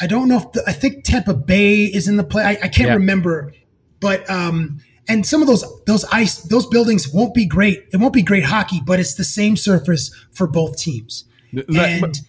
I 0.00 0.06
don't 0.06 0.28
know 0.28 0.38
if 0.38 0.52
the, 0.52 0.62
I 0.66 0.72
think 0.72 1.04
Tampa 1.04 1.34
Bay 1.34 1.84
is 1.84 2.08
in 2.08 2.16
the 2.16 2.24
play. 2.24 2.44
I, 2.44 2.50
I 2.50 2.68
can't 2.68 2.88
yeah. 2.88 2.94
remember, 2.94 3.54
but 4.00 4.28
um, 4.28 4.80
and 5.08 5.24
some 5.24 5.40
of 5.40 5.48
those 5.48 5.64
those 5.86 6.04
ice 6.06 6.42
those 6.42 6.66
buildings 6.66 7.08
won't 7.08 7.32
be 7.32 7.46
great. 7.46 7.86
It 7.92 7.96
won't 7.96 8.12
be 8.12 8.22
great 8.22 8.44
hockey, 8.44 8.82
but 8.84 9.00
it's 9.00 9.14
the 9.14 9.24
same 9.24 9.56
surface 9.56 10.14
for 10.32 10.46
both 10.46 10.76
teams. 10.76 11.24
And 11.52 12.20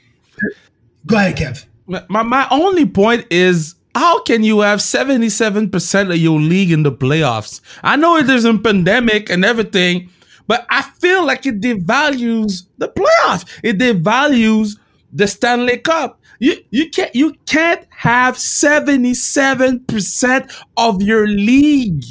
go 1.06 1.18
ahead, 1.18 1.36
Kev. 1.36 1.66
My 1.88 2.24
my 2.24 2.48
only 2.52 2.86
point 2.86 3.26
is 3.30 3.76
how 3.96 4.22
can 4.22 4.44
you 4.44 4.60
have 4.60 4.80
77% 4.80 6.12
of 6.12 6.18
your 6.18 6.40
league 6.40 6.72
in 6.72 6.84
the 6.84 6.92
playoffs? 6.92 7.62
I 7.82 7.96
know 7.96 8.18
it 8.18 8.30
is 8.30 8.46
a 8.46 8.56
pandemic 8.58 9.32
and 9.32 9.44
everything, 9.44 10.12
but 10.46 10.68
I 10.70 10.84
feel 10.84 11.26
like 11.26 11.48
it 11.48 11.62
devalues 11.62 12.68
the 12.78 12.90
playoffs. 12.90 13.46
It 13.64 13.80
devalues 13.80 14.78
the 15.12 15.28
Stanley 15.28 15.78
Cup. 15.78 16.22
You 16.40 16.58
you 16.70 16.90
can't 16.90 17.16
you 17.16 17.36
can't 17.48 17.86
have 17.90 18.36
77% 18.36 20.64
of 20.78 21.02
your 21.02 21.28
league 21.28 22.04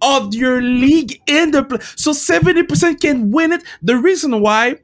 of 0.00 0.34
your 0.34 0.60
league 0.60 1.20
in 1.26 1.52
the 1.52 1.64
play. 1.64 1.78
So 1.96 2.12
70% 2.12 3.00
can 3.00 3.30
win 3.30 3.52
it. 3.52 3.62
The 3.82 3.96
reason 3.96 4.40
why 4.40 4.76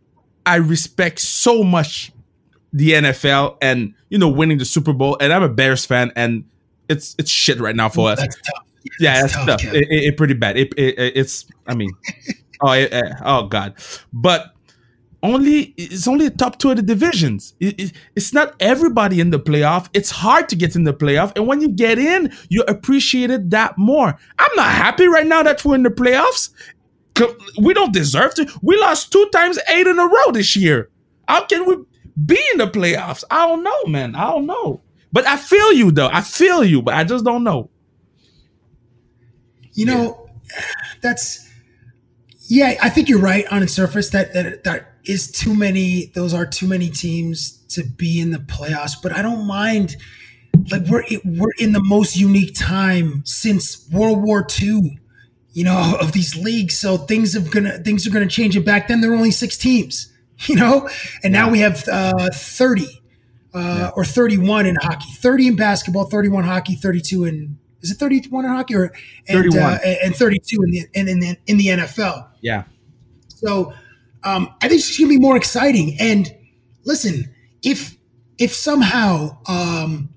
I 0.46 0.56
respect 0.56 1.20
so 1.20 1.62
much 1.62 2.12
the 2.72 2.92
NFL 2.92 3.56
and 3.62 3.94
you 4.08 4.18
know 4.18 4.28
winning 4.28 4.58
the 4.58 4.64
Super 4.64 4.92
Bowl 4.92 5.16
and 5.20 5.32
I'm 5.32 5.42
a 5.42 5.48
Bears 5.48 5.86
fan 5.86 6.12
and 6.16 6.44
it's 6.88 7.14
it's 7.18 7.30
shit 7.30 7.60
right 7.60 7.76
now 7.76 7.88
for 7.88 8.10
us. 8.10 8.20
That's 8.20 8.36
tough. 8.36 8.64
Yeah, 9.00 9.20
that's, 9.22 9.32
tough. 9.32 9.64
It, 9.64 9.88
it, 9.90 10.04
it, 10.04 10.16
pretty 10.16 10.34
bad. 10.34 10.56
It, 10.56 10.72
it's 10.76 11.46
I 11.66 11.74
mean 11.74 11.90
oh 12.62 12.86
oh 13.24 13.46
god. 13.46 13.74
But 14.12 14.54
only 15.22 15.74
it's 15.76 16.06
only 16.06 16.28
the 16.28 16.36
top 16.36 16.58
two 16.58 16.70
of 16.70 16.76
the 16.76 16.82
divisions. 16.82 17.54
It, 17.60 17.80
it, 17.80 17.92
it's 18.14 18.32
not 18.32 18.54
everybody 18.60 19.20
in 19.20 19.30
the 19.30 19.40
playoff. 19.40 19.88
It's 19.92 20.10
hard 20.10 20.48
to 20.50 20.56
get 20.56 20.76
in 20.76 20.84
the 20.84 20.94
playoff, 20.94 21.32
and 21.36 21.46
when 21.46 21.60
you 21.60 21.68
get 21.68 21.98
in, 21.98 22.32
you 22.48 22.62
appreciate 22.68 23.30
it 23.30 23.50
that 23.50 23.76
more. 23.76 24.16
I'm 24.38 24.56
not 24.56 24.70
happy 24.70 25.08
right 25.08 25.26
now 25.26 25.42
that 25.42 25.64
we're 25.64 25.74
in 25.74 25.82
the 25.82 25.90
playoffs. 25.90 26.50
We 27.60 27.74
don't 27.74 27.92
deserve 27.92 28.34
to. 28.36 28.46
We 28.62 28.78
lost 28.78 29.10
two 29.10 29.28
times, 29.32 29.58
eight 29.70 29.88
in 29.88 29.98
a 29.98 30.06
row 30.06 30.30
this 30.30 30.54
year. 30.54 30.88
How 31.26 31.44
can 31.44 31.66
we 31.66 31.76
be 32.26 32.38
in 32.52 32.58
the 32.58 32.66
playoffs? 32.66 33.24
I 33.30 33.46
don't 33.46 33.62
know, 33.62 33.84
man. 33.86 34.14
I 34.14 34.30
don't 34.30 34.46
know. 34.46 34.82
But 35.12 35.26
I 35.26 35.36
feel 35.36 35.72
you 35.72 35.90
though. 35.90 36.08
I 36.08 36.20
feel 36.20 36.64
you, 36.64 36.82
but 36.82 36.94
I 36.94 37.04
just 37.04 37.24
don't 37.24 37.44
know. 37.44 37.70
You 39.72 39.86
know, 39.86 40.28
yeah. 40.50 40.62
that's 41.02 41.48
yeah. 42.48 42.74
I 42.82 42.88
think 42.88 43.08
you're 43.08 43.20
right 43.20 43.46
on 43.50 43.60
the 43.60 43.68
surface 43.68 44.10
that 44.10 44.34
that 44.34 44.64
that 44.64 44.92
is 45.04 45.30
too 45.30 45.54
many. 45.54 46.06
Those 46.14 46.34
are 46.34 46.44
too 46.44 46.66
many 46.66 46.90
teams 46.90 47.64
to 47.68 47.84
be 47.84 48.20
in 48.20 48.30
the 48.30 48.38
playoffs. 48.38 49.00
But 49.00 49.12
I 49.12 49.22
don't 49.22 49.46
mind. 49.46 49.96
Like 50.70 50.82
we're 50.86 51.04
we're 51.24 51.52
in 51.58 51.72
the 51.72 51.82
most 51.82 52.16
unique 52.16 52.54
time 52.54 53.22
since 53.24 53.88
World 53.90 54.22
War 54.22 54.46
II, 54.60 54.98
you 55.52 55.64
know, 55.64 55.96
of 56.00 56.12
these 56.12 56.36
leagues. 56.36 56.78
So 56.78 56.98
things 56.98 57.34
are 57.36 57.40
gonna 57.40 57.78
things 57.78 58.06
are 58.06 58.10
gonna 58.10 58.26
change. 58.26 58.56
And 58.56 58.64
back 58.64 58.88
then 58.88 59.00
there 59.00 59.10
were 59.10 59.16
only 59.16 59.30
six 59.30 59.56
teams, 59.56 60.12
you 60.46 60.56
know, 60.56 60.88
and 61.22 61.32
now 61.32 61.50
we 61.50 61.60
have 61.60 61.86
uh, 61.88 62.28
thirty 62.32 63.02
uh, 63.54 63.58
yeah. 63.58 63.90
or 63.96 64.04
thirty-one 64.04 64.66
in 64.66 64.76
hockey, 64.76 65.10
thirty 65.14 65.48
in 65.48 65.56
basketball, 65.56 66.04
thirty-one 66.04 66.44
hockey, 66.44 66.74
thirty-two 66.74 67.24
in 67.24 67.58
is 67.82 67.90
it 67.92 67.98
31 67.98 68.44
in 68.44 68.50
hockey 68.50 68.74
or 68.74 68.92
and, 69.28 69.54
uh, 69.56 69.78
and 70.02 70.14
32 70.14 70.62
in 70.62 70.70
the 70.70 70.86
in, 70.94 71.08
in 71.08 71.20
the 71.20 71.36
in 71.46 71.58
the 71.58 71.66
NFL. 71.66 72.26
Yeah. 72.40 72.64
So 73.28 73.72
um, 74.24 74.54
I 74.60 74.68
think 74.68 74.80
it's 74.80 74.98
going 74.98 75.10
to 75.10 75.16
be 75.16 75.20
more 75.20 75.36
exciting. 75.36 75.96
And 76.00 76.34
listen, 76.84 77.32
if 77.62 77.96
if 78.38 78.52
somehow 78.52 79.38
um, 79.46 80.08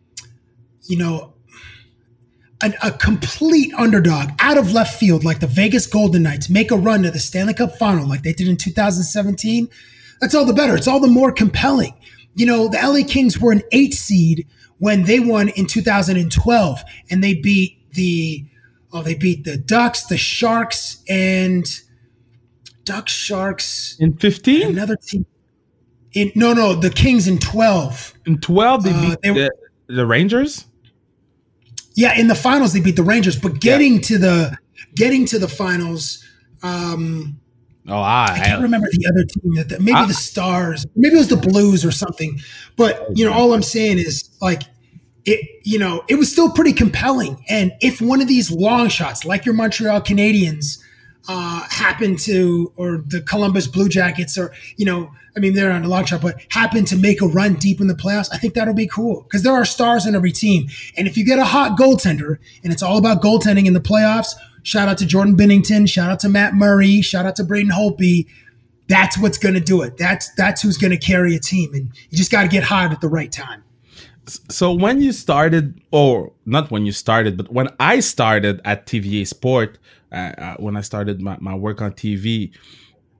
you 0.83 0.97
know 0.97 1.33
an, 2.61 2.73
a 2.83 2.91
complete 2.91 3.73
underdog 3.75 4.31
out 4.39 4.57
of 4.57 4.71
left 4.71 4.99
field 4.99 5.23
like 5.23 5.39
the 5.39 5.47
Vegas 5.47 5.85
Golden 5.85 6.23
Knights 6.23 6.49
make 6.49 6.71
a 6.71 6.77
run 6.77 7.03
to 7.03 7.11
the 7.11 7.19
Stanley 7.19 7.53
Cup 7.53 7.77
Final 7.77 8.07
like 8.07 8.23
they 8.23 8.33
did 8.33 8.47
in 8.47 8.57
2017, 8.57 9.69
that's 10.21 10.35
all 10.35 10.45
the 10.45 10.53
better. 10.53 10.75
It's 10.75 10.87
all 10.87 10.99
the 10.99 11.07
more 11.07 11.31
compelling. 11.31 11.93
You 12.35 12.45
know, 12.45 12.69
the 12.69 12.77
LA 12.77 13.05
Kings 13.05 13.39
were 13.39 13.51
an 13.51 13.63
eight 13.71 13.93
seed 13.93 14.47
when 14.77 15.03
they 15.03 15.19
won 15.19 15.49
in 15.49 15.65
2012, 15.65 16.83
and 17.09 17.23
they 17.23 17.33
beat 17.33 17.91
the 17.91 18.45
oh 18.93 19.01
they 19.01 19.15
beat 19.15 19.43
the 19.43 19.57
Ducks, 19.57 20.05
the 20.05 20.17
Sharks, 20.17 21.03
and 21.09 21.65
Duck 22.85 23.09
Sharks 23.09 23.97
in 23.99 24.15
15. 24.17 24.69
Another 24.69 24.95
team. 24.95 25.25
In 26.13 26.31
no, 26.35 26.53
no, 26.53 26.75
the 26.75 26.89
Kings 26.89 27.27
in 27.27 27.39
12. 27.39 28.13
In 28.25 28.39
12, 28.39 28.83
they 28.83 28.91
uh, 28.91 29.01
beat 29.01 29.21
they 29.23 29.29
the, 29.31 29.51
the, 29.87 30.05
Rangers. 30.05 30.65
Yeah, 31.95 32.17
in 32.17 32.27
the 32.27 32.35
finals 32.35 32.73
they 32.73 32.79
beat 32.79 32.95
the 32.95 33.03
Rangers, 33.03 33.39
but 33.39 33.59
getting 33.59 33.95
yeah. 33.95 34.01
to 34.01 34.17
the 34.17 34.57
getting 34.95 35.25
to 35.25 35.39
the 35.39 35.47
finals. 35.47 36.23
Um, 36.63 37.40
oh, 37.87 37.99
I, 37.99 38.27
I 38.31 38.39
can't 38.39 38.61
remember 38.61 38.87
the 38.91 39.07
other 39.09 39.23
team. 39.25 39.67
That 39.67 39.81
maybe 39.81 39.93
I, 39.93 40.05
the 40.05 40.13
Stars, 40.13 40.85
maybe 40.95 41.15
it 41.15 41.19
was 41.19 41.29
the 41.29 41.37
Blues 41.37 41.85
or 41.85 41.91
something. 41.91 42.39
But 42.75 43.07
you 43.17 43.25
know, 43.25 43.33
all 43.33 43.53
I'm 43.53 43.63
saying 43.63 43.99
is 43.99 44.29
like 44.41 44.63
it. 45.25 45.47
You 45.63 45.79
know, 45.79 46.03
it 46.07 46.15
was 46.15 46.31
still 46.31 46.51
pretty 46.51 46.73
compelling. 46.73 47.43
And 47.49 47.73
if 47.81 48.01
one 48.01 48.21
of 48.21 48.27
these 48.27 48.51
long 48.51 48.89
shots, 48.89 49.25
like 49.25 49.45
your 49.45 49.55
Montreal 49.55 50.01
Canadiens 50.01 50.79
uh, 51.27 51.63
happen 51.69 52.15
to, 52.17 52.73
or 52.75 53.03
the 53.07 53.21
Columbus 53.21 53.67
Blue 53.67 53.89
Jackets, 53.89 54.37
or 54.37 54.53
you 54.77 54.85
know, 54.85 55.11
I 55.35 55.39
mean, 55.39 55.53
they're 55.53 55.71
on 55.71 55.83
a 55.83 55.87
long 55.87 56.05
shot, 56.05 56.21
but 56.21 56.41
happen 56.49 56.83
to 56.85 56.95
make 56.97 57.21
a 57.21 57.27
run 57.27 57.53
deep 57.55 57.79
in 57.79 57.87
the 57.87 57.93
playoffs, 57.93 58.29
I 58.33 58.37
think 58.37 58.53
that'll 58.53 58.73
be 58.73 58.87
cool 58.87 59.23
because 59.23 59.43
there 59.43 59.53
are 59.53 59.65
stars 59.65 60.05
in 60.05 60.15
every 60.15 60.31
team. 60.31 60.67
And 60.97 61.07
if 61.07 61.17
you 61.17 61.25
get 61.25 61.39
a 61.39 61.45
hot 61.45 61.77
goaltender, 61.77 62.37
and 62.63 62.73
it's 62.73 62.83
all 62.83 62.97
about 62.97 63.21
goaltending 63.21 63.65
in 63.65 63.73
the 63.73 63.79
playoffs, 63.79 64.33
shout 64.63 64.87
out 64.87 64.97
to 64.99 65.05
Jordan 65.05 65.35
Binnington. 65.35 65.89
shout 65.89 66.11
out 66.11 66.19
to 66.21 66.29
Matt 66.29 66.53
Murray, 66.53 67.01
shout 67.01 67.25
out 67.25 67.35
to 67.37 67.43
Braden 67.43 67.71
Holtby. 67.71 68.27
That's 68.87 69.17
what's 69.17 69.37
going 69.37 69.55
to 69.55 69.61
do 69.61 69.81
it. 69.83 69.97
That's 69.97 70.33
that's 70.35 70.61
who's 70.61 70.77
going 70.77 70.91
to 70.91 70.97
carry 70.97 71.35
a 71.35 71.39
team, 71.39 71.73
and 71.73 71.91
you 72.09 72.17
just 72.17 72.31
got 72.31 72.43
to 72.43 72.47
get 72.49 72.63
hot 72.63 72.91
at 72.91 73.01
the 73.01 73.07
right 73.07 73.31
time. 73.31 73.63
So 74.27 74.71
when 74.73 75.01
you 75.01 75.11
started, 75.11 75.81
or 75.91 76.31
not 76.45 76.71
when 76.71 76.85
you 76.85 76.91
started, 76.91 77.37
but 77.37 77.51
when 77.51 77.69
I 77.79 77.99
started 78.01 78.61
at 78.65 78.85
TVA 78.85 79.27
Sport, 79.27 79.77
uh, 80.11 80.15
uh, 80.37 80.55
when 80.57 80.77
I 80.77 80.81
started 80.81 81.21
my, 81.21 81.37
my 81.39 81.55
work 81.55 81.81
on 81.81 81.93
TV, 81.93 82.51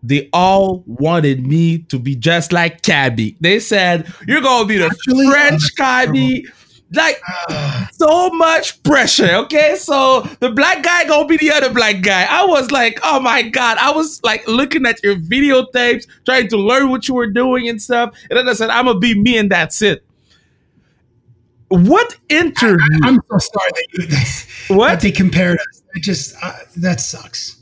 they 0.04 0.30
all 0.34 0.84
wanted 0.86 1.46
me 1.46 1.80
to 1.80 2.00
be 2.00 2.16
just 2.16 2.52
like 2.52 2.82
Cabbie. 2.82 3.38
They 3.40 3.60
said, 3.60 4.12
You're 4.28 4.42
gonna 4.42 4.68
be 4.68 4.78
the 4.78 4.86
Actually, 4.86 5.30
French 5.30 5.76
Cabbie. 5.76 6.46
Like 6.94 7.22
so 7.94 8.30
much 8.32 8.82
pressure. 8.84 9.36
Okay. 9.36 9.76
So 9.76 10.22
the 10.40 10.50
black 10.50 10.84
guy 10.84 11.06
gonna 11.06 11.28
be 11.28 11.38
the 11.38 11.52
other 11.52 11.74
black 11.74 12.02
guy. 12.02 12.26
I 12.30 12.46
was 12.46 12.72
like, 12.72 13.00
oh 13.04 13.20
my 13.20 13.42
God. 13.44 13.78
I 13.78 13.92
was 13.92 14.22
like 14.24 14.48
looking 14.48 14.86
at 14.86 15.02
your 15.04 15.16
videotapes, 15.16 16.08
trying 16.26 16.48
to 16.50 16.58
learn 16.58 16.90
what 16.90 17.08
you 17.08 17.16
were 17.16 17.28
doing 17.28 17.70
and 17.70 17.82
stuff. 17.82 18.16
And 18.30 18.38
then 18.38 18.48
I 18.48 18.54
said, 18.54 18.70
I'm 18.70 18.86
gonna 18.86 19.00
be 19.00 19.20
me 19.20 19.38
and 19.38 19.50
that's 19.50 19.82
it. 19.82 20.04
What 21.70 22.18
interview? 22.28 23.00
I, 23.04 23.08
am 23.08 23.22
so 23.32 23.38
sorry 23.38 23.72
that, 23.72 23.88
you, 24.70 24.76
what? 24.76 24.90
that 24.90 25.02
they 25.02 25.12
compared 25.12 25.58
us. 25.58 25.84
It 25.94 26.04
just 26.04 26.36
uh, 26.42 26.54
that 26.78 27.00
sucks. 27.00 27.61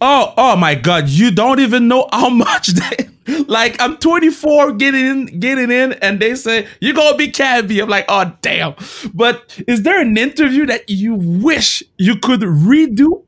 Oh, 0.00 0.32
oh 0.36 0.56
my 0.56 0.74
God! 0.74 1.08
You 1.08 1.30
don't 1.30 1.60
even 1.60 1.88
know 1.88 2.08
how 2.12 2.28
much 2.46 2.68
they 2.68 3.08
like. 3.46 3.80
I'm 3.80 3.96
24, 3.98 4.72
getting 4.72 5.06
in, 5.06 5.40
getting 5.40 5.70
in, 5.70 5.92
and 5.94 6.20
they 6.20 6.34
say 6.34 6.66
you're 6.80 6.94
gonna 6.94 7.16
be 7.16 7.28
Cabbie. 7.28 7.80
I'm 7.80 7.88
like, 7.88 8.06
oh 8.08 8.32
damn! 8.42 8.74
But 9.12 9.62
is 9.68 9.82
there 9.82 10.00
an 10.00 10.16
interview 10.16 10.66
that 10.66 10.88
you 10.88 11.14
wish 11.14 11.82
you 11.98 12.16
could 12.16 12.40
redo? 12.40 13.24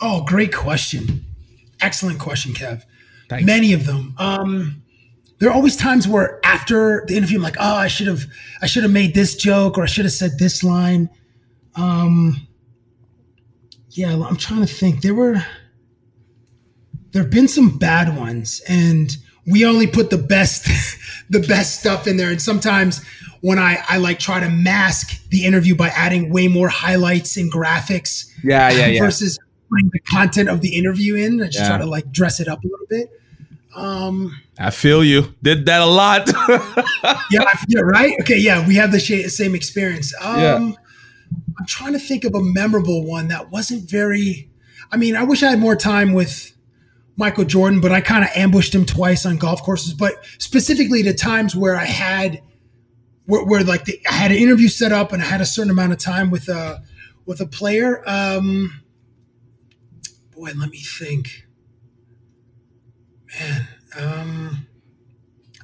Oh, 0.00 0.24
great 0.24 0.54
question! 0.54 1.24
Excellent 1.80 2.18
question, 2.18 2.52
Kev. 2.52 2.82
Thanks. 3.28 3.44
Many 3.44 3.72
of 3.72 3.84
them. 3.84 4.14
Um, 4.18 4.82
there 5.38 5.50
are 5.50 5.54
always 5.54 5.76
times 5.76 6.08
where 6.08 6.40
after 6.44 7.04
the 7.06 7.16
interview, 7.16 7.38
I'm 7.38 7.42
like, 7.42 7.56
oh, 7.60 7.74
I 7.74 7.88
should 7.88 8.08
have, 8.08 8.24
I 8.60 8.66
should 8.66 8.82
have 8.82 8.92
made 8.92 9.14
this 9.14 9.36
joke 9.36 9.78
or 9.78 9.82
I 9.82 9.86
should 9.86 10.04
have 10.04 10.12
said 10.12 10.38
this 10.38 10.64
line. 10.64 11.08
Um, 11.76 12.48
yeah, 13.90 14.12
I'm 14.14 14.36
trying 14.36 14.60
to 14.60 14.66
think. 14.66 15.02
There 15.02 15.14
were, 15.14 15.44
there 17.18 17.24
have 17.24 17.32
been 17.32 17.48
some 17.48 17.76
bad 17.78 18.16
ones, 18.16 18.62
and 18.68 19.16
we 19.44 19.66
only 19.66 19.88
put 19.88 20.08
the 20.08 20.18
best, 20.18 20.68
the 21.30 21.40
best 21.40 21.80
stuff 21.80 22.06
in 22.06 22.16
there. 22.16 22.30
And 22.30 22.40
sometimes 22.40 23.04
when 23.40 23.58
I, 23.58 23.82
I 23.88 23.98
like 23.98 24.20
try 24.20 24.38
to 24.38 24.48
mask 24.48 25.28
the 25.30 25.44
interview 25.44 25.74
by 25.74 25.88
adding 25.88 26.32
way 26.32 26.46
more 26.46 26.68
highlights 26.68 27.36
and 27.36 27.52
graphics, 27.52 28.30
yeah, 28.44 28.70
yeah, 28.70 28.86
yeah, 28.86 29.00
versus 29.00 29.36
putting 29.68 29.90
the 29.92 29.98
content 29.98 30.48
of 30.48 30.60
the 30.60 30.78
interview 30.78 31.16
in. 31.16 31.42
I 31.42 31.46
just 31.46 31.58
yeah. 31.58 31.68
try 31.70 31.78
to 31.78 31.86
like 31.86 32.12
dress 32.12 32.38
it 32.38 32.46
up 32.46 32.62
a 32.62 32.68
little 32.68 32.86
bit. 32.88 33.10
Um, 33.74 34.40
I 34.56 34.70
feel 34.70 35.02
you. 35.02 35.34
Did 35.42 35.66
that 35.66 35.80
a 35.80 35.86
lot. 35.86 36.30
yeah, 37.32 37.50
yeah, 37.66 37.80
right. 37.80 38.14
Okay, 38.20 38.38
yeah, 38.38 38.64
we 38.64 38.76
have 38.76 38.92
the 38.92 39.00
same 39.00 39.56
experience. 39.56 40.14
Um, 40.20 40.38
yeah. 40.40 40.54
I'm 41.58 41.66
trying 41.66 41.94
to 41.94 41.98
think 41.98 42.22
of 42.22 42.36
a 42.36 42.40
memorable 42.40 43.04
one 43.04 43.26
that 43.26 43.50
wasn't 43.50 43.90
very. 43.90 44.50
I 44.92 44.96
mean, 44.96 45.16
I 45.16 45.24
wish 45.24 45.42
I 45.42 45.50
had 45.50 45.58
more 45.58 45.74
time 45.74 46.12
with 46.12 46.54
Michael 47.18 47.44
Jordan, 47.44 47.80
but 47.80 47.90
I 47.92 48.00
kind 48.00 48.24
of 48.24 48.30
ambushed 48.34 48.74
him 48.74 48.86
twice 48.86 49.26
on 49.26 49.36
golf 49.36 49.62
courses. 49.62 49.92
But 49.92 50.14
specifically 50.38 51.02
to 51.02 51.12
times 51.12 51.54
where 51.54 51.76
I 51.76 51.84
had, 51.84 52.40
where, 53.26 53.44
where 53.44 53.64
like 53.64 53.84
the, 53.84 54.00
I 54.08 54.12
had 54.12 54.30
an 54.30 54.38
interview 54.38 54.68
set 54.68 54.92
up 54.92 55.12
and 55.12 55.20
I 55.20 55.26
had 55.26 55.40
a 55.40 55.46
certain 55.46 55.70
amount 55.70 55.92
of 55.92 55.98
time 55.98 56.30
with 56.30 56.48
a 56.48 56.82
with 57.26 57.40
a 57.40 57.46
player. 57.46 58.08
Um, 58.08 58.82
boy, 60.34 60.52
let 60.56 60.70
me 60.70 60.78
think 60.78 61.44
man, 63.38 63.68
um, 63.98 64.66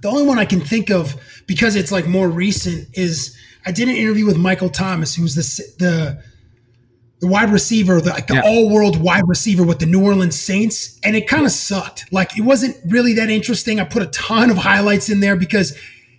the 0.03 0.09
only 0.09 0.25
one 0.25 0.39
I 0.39 0.45
can 0.45 0.61
think 0.61 0.91
of 0.91 1.17
because 1.47 1.77
it's 1.77 1.93
like 1.93 2.07
more 2.07 2.29
recent 2.29 2.89
is 2.95 3.37
I 3.65 3.73
did 3.73 3.89
an 3.89 3.95
interview 3.95 4.27
with 4.27 4.37
Michael 4.37 4.69
Thomas, 4.69 5.15
who's 5.15 5.35
the 5.35 5.85
the 5.85 6.23
the 7.25 7.31
wide 7.31 7.51
receiver, 7.51 8.03
the, 8.03 8.11
like 8.11 8.27
the 8.27 8.35
yeah. 8.35 8.43
all 8.45 8.69
world 8.69 9.01
wide 9.01 9.27
receiver 9.27 9.65
with 9.65 9.79
the 9.79 9.87
New 9.87 10.05
Orleans 10.05 10.39
Saints, 10.39 11.01
and 11.03 11.17
it 11.17 11.27
kind 11.27 11.47
of 11.47 11.53
sucked. 11.53 12.13
Like 12.13 12.37
it 12.37 12.43
wasn't 12.43 12.77
really 12.87 13.15
that 13.15 13.31
interesting. 13.31 13.81
I 13.81 13.85
put 13.85 14.03
a 14.03 14.07
ton 14.07 14.51
of 14.51 14.59
highlights 14.59 15.09
in 15.09 15.21
there 15.21 15.35
because 15.35 15.77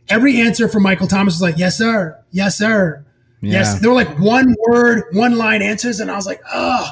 every 0.10 0.42
answer 0.42 0.68
from 0.68 0.82
Michael 0.82 1.06
Thomas 1.06 1.36
was 1.36 1.44
like, 1.44 1.60
"Yes, 1.60 1.78
sir. 1.78 2.20
Yes, 2.32 2.58
sir. 2.58 3.06
Yeah. 3.42 3.52
Yes." 3.52 3.80
They 3.80 3.88
were 3.88 3.94
like 3.94 4.18
one 4.18 4.56
word, 4.68 5.04
one 5.12 5.38
line 5.38 5.62
answers, 5.62 6.00
and 6.00 6.10
I 6.10 6.16
was 6.16 6.26
like, 6.26 6.42
"Oh." 6.52 6.90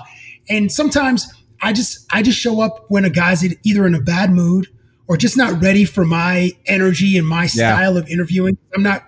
And 0.48 0.72
sometimes 0.72 1.34
I 1.60 1.74
just 1.74 2.06
I 2.12 2.22
just 2.22 2.40
show 2.40 2.62
up 2.62 2.86
when 2.90 3.06
a 3.06 3.10
guy's 3.10 3.44
either 3.66 3.88
in 3.88 3.96
a 3.96 4.02
bad 4.02 4.32
mood 4.32 4.68
or 5.08 5.18
just 5.18 5.38
not 5.38 5.60
ready 5.60 5.86
for 5.86 6.06
my 6.06 6.52
energy 6.68 7.18
and 7.18 7.28
my 7.28 7.48
style 7.48 7.94
yeah. 7.94 8.00
of 8.00 8.08
interviewing. 8.08 8.60
I'm 8.76 8.84
not 8.84 9.06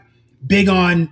big 0.47 0.67
on 0.67 1.11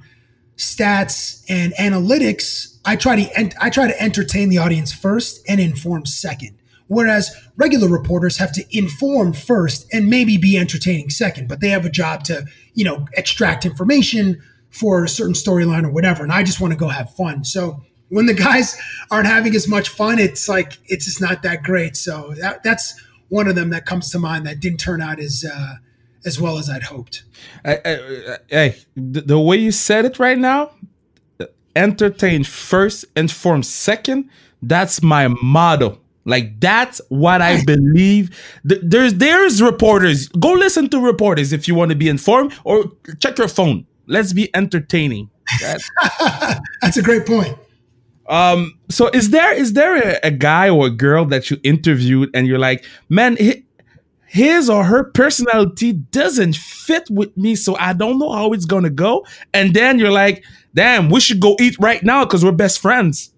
stats 0.63 1.43
and 1.49 1.73
analytics. 1.73 2.77
I 2.85 2.95
try 2.95 3.15
to 3.15 3.39
ent- 3.39 3.55
I 3.59 3.69
try 3.69 3.87
to 3.87 4.01
entertain 4.01 4.49
the 4.49 4.57
audience 4.57 4.91
first 4.91 5.43
and 5.47 5.59
inform 5.59 6.05
second. 6.05 6.57
Whereas 6.87 7.31
regular 7.55 7.87
reporters 7.87 8.37
have 8.37 8.51
to 8.53 8.63
inform 8.77 9.33
first 9.33 9.87
and 9.93 10.09
maybe 10.09 10.37
be 10.37 10.57
entertaining 10.57 11.09
second, 11.09 11.47
but 11.47 11.59
they 11.59 11.69
have 11.69 11.85
a 11.85 11.89
job 11.89 12.23
to, 12.25 12.45
you 12.73 12.83
know, 12.83 13.07
extract 13.13 13.65
information 13.65 14.41
for 14.69 15.03
a 15.03 15.09
certain 15.09 15.33
storyline 15.33 15.85
or 15.85 15.91
whatever. 15.91 16.23
And 16.23 16.31
I 16.31 16.43
just 16.43 16.59
want 16.59 16.73
to 16.73 16.77
go 16.77 16.89
have 16.89 17.13
fun. 17.15 17.45
So 17.45 17.81
when 18.09 18.25
the 18.25 18.33
guys 18.33 18.77
aren't 19.11 19.27
having 19.27 19.55
as 19.55 19.67
much 19.67 19.89
fun, 19.89 20.19
it's 20.19 20.47
like 20.47 20.73
it's 20.85 21.05
just 21.05 21.21
not 21.21 21.41
that 21.43 21.63
great. 21.63 21.95
So 21.95 22.33
that, 22.39 22.63
that's 22.63 22.99
one 23.29 23.47
of 23.47 23.55
them 23.55 23.69
that 23.71 23.85
comes 23.85 24.11
to 24.11 24.19
mind 24.19 24.45
that 24.45 24.59
didn't 24.59 24.79
turn 24.79 25.01
out 25.01 25.19
as 25.19 25.45
uh, 25.51 25.75
as 26.25 26.39
well 26.39 26.57
as 26.57 26.69
I'd 26.69 26.83
hoped. 26.83 27.23
Hey, 27.63 28.75
the 28.95 29.39
way 29.39 29.57
you 29.57 29.71
said 29.71 30.05
it 30.05 30.19
right 30.19 30.37
now, 30.37 30.71
entertain 31.75 32.43
first, 32.43 33.05
inform 33.15 33.63
second. 33.63 34.29
That's 34.61 35.01
my 35.01 35.27
motto. 35.27 35.99
Like 36.25 36.59
that's 36.59 37.01
what 37.09 37.41
I 37.41 37.63
believe. 37.65 38.37
There's 38.63 39.15
there's 39.15 39.61
reporters. 39.61 40.29
Go 40.29 40.53
listen 40.53 40.89
to 40.89 40.99
reporters 40.99 41.51
if 41.53 41.67
you 41.67 41.75
want 41.75 41.89
to 41.89 41.97
be 41.97 42.09
informed, 42.09 42.53
or 42.63 42.91
check 43.19 43.37
your 43.37 43.47
phone. 43.47 43.85
Let's 44.07 44.33
be 44.33 44.53
entertaining. 44.55 45.29
That's, 45.61 45.89
that's 46.81 46.97
a 46.97 47.01
great 47.01 47.25
point. 47.25 47.57
Um, 48.27 48.79
so 48.89 49.09
is 49.09 49.31
there 49.31 49.53
is 49.53 49.73
there 49.73 49.97
a, 49.97 50.27
a, 50.27 50.31
guy 50.31 50.69
or 50.69 50.87
a 50.87 50.89
girl 50.89 51.25
that 51.25 51.51
you 51.51 51.57
interviewed 51.63 52.29
and 52.33 52.47
you're 52.47 52.59
like, 52.59 52.85
man, 53.09 53.37
his 54.33 54.67
or 54.69 54.83
her 54.83 55.03
personality 55.03 55.93
doesn't 55.93 56.55
fit 56.55 57.07
with 57.11 57.37
me, 57.37 57.55
so 57.55 57.77
I 57.77 57.93
don't 57.93 58.17
know 58.17 58.31
how 58.31 58.51
it's 58.51 58.65
gonna 58.65 58.89
go. 58.89 59.25
And 59.53 59.75
then 59.75 59.99
you're 59.99 60.11
like, 60.11 60.43
damn, 60.73 61.09
we 61.11 61.19
should 61.19 61.39
go 61.39 61.55
eat 61.59 61.77
right 61.79 62.01
now 62.01 62.25
because 62.25 62.43
we're 62.43 62.51
best 62.51 62.79
friends. 62.79 63.31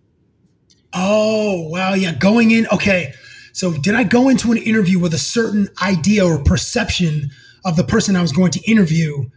Oh 0.93 1.67
wow, 1.67 1.93
yeah, 1.93 2.13
going 2.13 2.51
in. 2.51 2.65
Okay, 2.71 3.13
so 3.51 3.73
did 3.73 3.93
I 3.93 4.03
go 4.03 4.29
into 4.29 4.53
an 4.53 4.57
interview 4.57 4.97
with 4.97 5.13
a 5.13 5.19
certain 5.19 5.67
idea 5.81 6.25
or 6.25 6.41
perception 6.41 7.29
of 7.65 7.75
the 7.75 7.83
person 7.83 8.15
I 8.15 8.21
was 8.21 8.31
going 8.31 8.51
to 8.51 8.61
interview? 8.61 9.29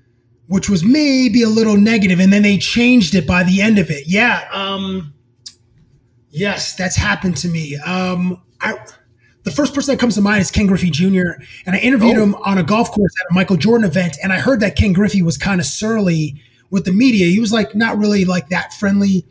Which 0.47 0.71
was 0.71 0.85
maybe 0.85 1.43
a 1.43 1.49
little 1.49 1.77
negative, 1.77 2.21
and 2.21 2.33
then 2.33 2.43
they 2.43 2.57
changed 2.57 3.15
it 3.15 3.27
by 3.27 3.43
the 3.43 3.61
end 3.61 3.79
of 3.79 3.91
it. 3.91 4.05
Yeah, 4.07 4.49
um, 4.53 5.13
Yes, 6.31 6.77
that's 6.77 6.97
happened 6.97 7.37
to 7.39 7.49
me. 7.49 7.77
Um, 7.77 8.41
I, 8.61 8.75
the 9.49 9.55
first 9.55 9.75
person 9.75 9.95
that 9.95 9.99
comes 9.99 10.15
to 10.17 10.21
mind 10.21 10.41
is 10.41 10.51
Ken 10.51 10.67
Griffey 10.67 10.91
Jr. 10.91 11.41
And 11.65 11.75
I 11.75 11.79
interviewed 11.79 12.19
oh. 12.19 12.23
him 12.23 12.35
on 12.37 12.59
a 12.59 12.63
golf 12.63 12.91
course 12.91 13.13
at 13.21 13.31
a 13.31 13.35
Michael 13.35 13.57
Jordan 13.57 13.87
event, 13.87 14.19
and 14.23 14.33
I 14.33 14.39
heard 14.39 14.61
that 14.61 14.77
Ken 14.77 14.93
Griffey 14.93 15.23
was 15.23 15.39
kind 15.39 15.61
of 15.61 15.67
surly 15.67 16.41
with 16.71 16.85
the 16.85 16.93
media. 16.93 17.27
He 17.27 17.41
was 17.41 17.53
like 17.53 17.75
not 17.75 17.97
really 17.97 18.25
like 18.25 18.51
that 18.51 18.75
friendly. 18.75 19.25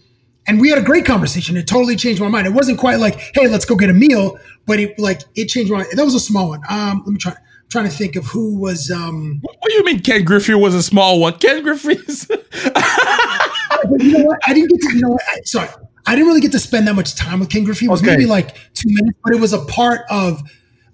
And 0.48 0.60
we 0.60 0.70
had 0.70 0.80
a 0.80 0.82
great 0.82 1.06
conversation. 1.06 1.58
It 1.58 1.68
totally 1.68 1.96
changed 1.96 2.22
my 2.22 2.30
mind. 2.30 2.48
It 2.48 2.54
wasn't 2.54 2.80
quite 2.80 3.00
like, 3.00 3.20
"Hey, 3.36 3.48
let's 3.48 3.66
go 3.66 3.76
get 3.76 3.90
a 3.90 3.94
meal," 3.94 4.40
but 4.66 4.80
it 4.80 4.98
like 4.98 5.22
it 5.36 5.48
changed 5.48 5.72
my. 5.72 5.86
That 5.94 6.06
was 6.06 6.16
a 6.16 6.20
small 6.20 6.50
one. 6.50 6.62
Um, 6.70 7.04
let 7.06 7.12
me 7.12 7.18
try. 7.18 7.34
I'm 7.34 7.70
trying 7.70 7.86
to 7.86 7.92
think 7.92 8.16
of 8.16 8.26
who 8.26 8.56
was. 8.56 8.90
Um, 8.90 9.40
what 9.44 9.58
do 9.68 9.74
you 9.74 9.84
mean 9.84 10.00
Ken 10.00 10.24
Griffey 10.24 10.56
was 10.56 10.74
a 10.74 10.82
small 10.82 11.20
one? 11.20 11.38
Ken 11.38 11.62
Griffey's. 11.64 12.28
you 12.30 12.38
know 14.14 14.24
what? 14.24 14.40
I 14.48 14.54
didn't 14.54 14.70
get 14.70 14.82
to. 14.82 14.96
You 14.96 15.02
know 15.02 15.10
what? 15.10 15.22
I, 15.30 15.42
sorry. 15.44 15.70
I 16.08 16.16
didn't 16.16 16.28
really 16.28 16.42
get 16.42 16.54
to 16.54 16.60
spend 16.60 16.88
that 16.88 16.96
much 16.96 17.16
time 17.16 17.40
with 17.42 17.50
Ken 17.50 17.66
Griffey. 17.66 17.86
It 17.86 17.90
was 17.90 18.02
okay. 18.02 18.12
maybe 18.12 18.26
like 18.26 18.56
two 18.74 18.88
minutes, 18.88 19.20
but 19.24 19.34
it 19.34 19.40
was 19.42 19.52
a 19.52 19.64
part 19.66 20.02
of 20.10 20.42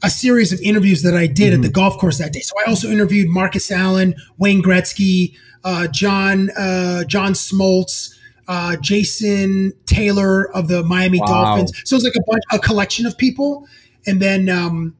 a 0.02 0.10
series 0.10 0.52
of 0.52 0.60
interviews 0.62 1.04
that 1.04 1.16
I 1.16 1.28
did 1.28 1.54
mm-hmm. 1.54 1.56
at 1.56 1.62
the 1.62 1.68
mm-hmm. 1.68 1.74
golf 1.74 1.98
course 1.98 2.18
that 2.18 2.34
day. 2.34 2.42
So 2.42 2.56
I 2.66 2.70
also 2.70 2.90
interviewed 2.90 3.30
Marcus 3.30 3.72
Allen, 3.72 4.16
Wayne 4.38 4.62
Gretzky, 4.62 5.36
uh, 5.64 5.88
John 5.88 6.50
uh, 6.58 7.04
John 7.06 7.34
Smoltz, 7.34 8.18
uh, 8.48 8.76
Jason 8.78 9.72
Taylor 9.86 10.52
of 10.56 10.68
the 10.68 10.84
Miami 10.84 11.20
wow. 11.20 11.28
Dolphins. 11.28 11.72
So 11.86 11.96
it 11.96 11.98
was 11.98 12.04
like 12.04 12.16
a 12.16 12.24
bunch, 12.30 12.44
a 12.52 12.60
collection 12.60 13.06
of 13.06 13.18
people, 13.18 13.68
and 14.06 14.22
then 14.22 14.50
um, 14.50 14.96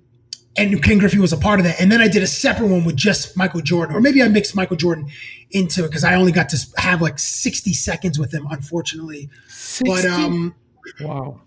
and 0.56 0.84
Ken 0.84 1.00
Griffey 1.00 1.20
was 1.20 1.34
a 1.34 1.38
part 1.38 1.60
of 1.60 1.66
that. 1.66 1.82
And 1.82 1.92
then 1.92 2.02
I 2.02 2.08
did 2.08 2.22
a 2.22 2.28
separate 2.28 2.68
one 2.68 2.86
with 2.86 2.96
just 2.96 3.36
Michael 3.36 3.62
Jordan, 3.62 3.96
or 3.96 4.02
maybe 4.02 4.22
I 4.22 4.28
mixed 4.28 4.56
Michael 4.56 4.78
Jordan 4.78 5.10
into 5.52 5.84
it 5.84 5.88
because 5.88 6.04
I 6.04 6.16
only 6.16 6.32
got 6.32 6.50
to 6.50 6.58
have 6.78 7.02
like 7.02 7.18
60 7.18 7.74
seconds 7.74 8.20
with 8.20 8.34
him, 8.34 8.48
unfortunately. 8.50 9.30
60? 9.48 9.84
But 9.90 10.06
um, 10.06 10.56
wow, 11.02 11.42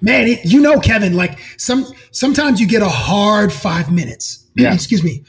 man, 0.00 0.28
it, 0.28 0.44
you 0.44 0.60
know, 0.60 0.78
Kevin, 0.78 1.14
like 1.14 1.38
some 1.56 1.86
sometimes 2.12 2.60
you 2.60 2.68
get 2.68 2.82
a 2.82 2.88
hard 2.88 3.52
five 3.52 3.90
minutes. 3.90 4.38
Yeah, 4.54 4.74
excuse 4.74 5.02
me, 5.02 5.24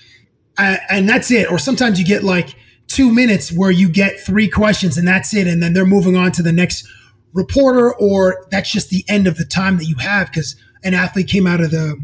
uh, 0.58 0.76
and 0.90 1.08
that's 1.08 1.32
it. 1.32 1.50
Or 1.50 1.58
sometimes 1.58 1.98
you 1.98 2.04
get 2.04 2.26
like 2.26 2.56
two 2.88 3.10
minutes 3.10 3.54
where 3.54 3.72
you 3.72 3.88
get 3.88 4.20
three 4.20 4.50
questions 4.50 4.98
and 4.98 5.08
that's 5.08 5.34
it, 5.34 5.48
and 5.48 5.64
then 5.64 5.72
they're 5.72 5.86
moving 5.86 6.18
on 6.18 6.34
to 6.34 6.44
the 6.44 6.52
next 6.52 6.86
reporter, 7.32 7.96
or 7.96 8.46
that's 8.52 8.70
just 8.70 8.90
the 8.90 9.06
end 9.08 9.26
of 9.28 9.38
the 9.38 9.46
time 9.46 9.78
that 9.78 9.86
you 9.86 9.96
have 9.96 10.28
because 10.28 10.58
an 10.84 10.94
athlete 10.94 11.30
came 11.30 11.48
out 11.48 11.62
of 11.62 11.72
the 11.72 11.98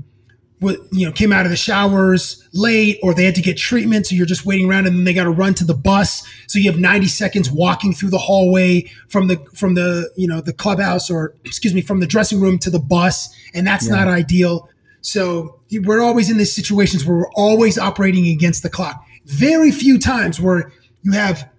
you 0.61 1.05
know 1.05 1.11
came 1.11 1.31
out 1.31 1.45
of 1.45 1.51
the 1.51 1.57
showers 1.57 2.47
late 2.51 2.99
or 3.01 3.13
they 3.13 3.23
had 3.23 3.35
to 3.35 3.41
get 3.41 3.57
treatment 3.57 4.05
so 4.05 4.15
you're 4.15 4.25
just 4.25 4.45
waiting 4.45 4.69
around 4.69 4.85
and 4.87 4.95
then 4.95 5.03
they 5.05 5.13
got 5.13 5.23
to 5.23 5.31
run 5.31 5.53
to 5.53 5.63
the 5.63 5.73
bus. 5.73 6.27
So 6.47 6.59
you 6.59 6.69
have 6.69 6.79
90 6.79 7.07
seconds 7.07 7.49
walking 7.49 7.93
through 7.93 8.09
the 8.09 8.17
hallway 8.17 8.91
from 9.07 9.27
the 9.27 9.37
from 9.53 9.75
the 9.75 10.11
you 10.17 10.27
know 10.27 10.41
the 10.41 10.53
clubhouse 10.53 11.09
or 11.09 11.33
excuse 11.45 11.73
me 11.73 11.81
from 11.81 11.99
the 11.99 12.07
dressing 12.07 12.39
room 12.41 12.59
to 12.59 12.69
the 12.69 12.79
bus 12.79 13.33
and 13.53 13.65
that's 13.65 13.87
yeah. 13.87 13.95
not 13.95 14.07
ideal. 14.07 14.69
So 15.01 15.59
we're 15.71 16.01
always 16.01 16.29
in 16.29 16.37
these 16.37 16.53
situations 16.53 17.05
where 17.05 17.17
we're 17.17 17.31
always 17.33 17.77
operating 17.77 18.27
against 18.27 18.63
the 18.63 18.69
clock. 18.69 19.05
Very 19.25 19.71
few 19.71 19.97
times 19.97 20.41
where 20.41 20.71
you 21.03 21.13
have 21.13 21.49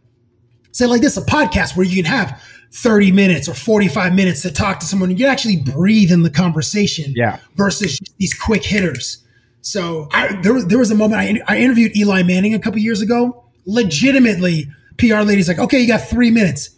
say 0.73 0.87
like 0.87 1.01
this 1.01 1.17
a 1.17 1.23
podcast 1.23 1.77
where 1.77 1.87
you 1.87 2.03
can 2.03 2.05
have 2.05 2.43
30 2.73 3.13
minutes 3.13 3.49
or 3.49 3.55
45 3.55 4.15
minutes 4.15 4.43
to 4.43 4.53
talk 4.53 4.79
to 4.81 4.87
someone. 4.87 5.11
You 5.11 5.17
can 5.17 5.27
actually 5.27 5.57
breathe 5.57 6.13
in 6.13 6.23
the 6.23 6.31
conversation 6.31 7.13
yeah. 7.17 7.39
versus 7.57 7.99
these 8.19 8.33
quick 8.33 8.65
hitters. 8.65 9.25
So 9.63 10.09
I, 10.13 10.41
there, 10.43 10.63
there 10.63 10.79
was 10.79 10.91
a 10.91 10.95
moment 10.95 11.21
I, 11.21 11.55
I 11.55 11.59
interviewed 11.59 11.97
Eli 11.97 12.23
Manning 12.23 12.55
a 12.55 12.59
couple 12.59 12.79
years 12.79 13.03
ago. 13.03 13.45
Legitimately, 13.67 14.69
PR 14.99 15.21
lady's 15.21 15.49
like, 15.49 15.59
okay, 15.59 15.81
you 15.81 15.89
got 15.89 16.03
three 16.03 16.31
minutes. 16.31 16.71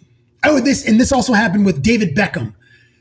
Oh, 0.45 0.61
this, 0.61 0.87
and 0.87 0.99
this 0.99 1.13
also 1.13 1.35
happened 1.35 1.67
with 1.67 1.83
David 1.83 2.17
Beckham. 2.17 2.55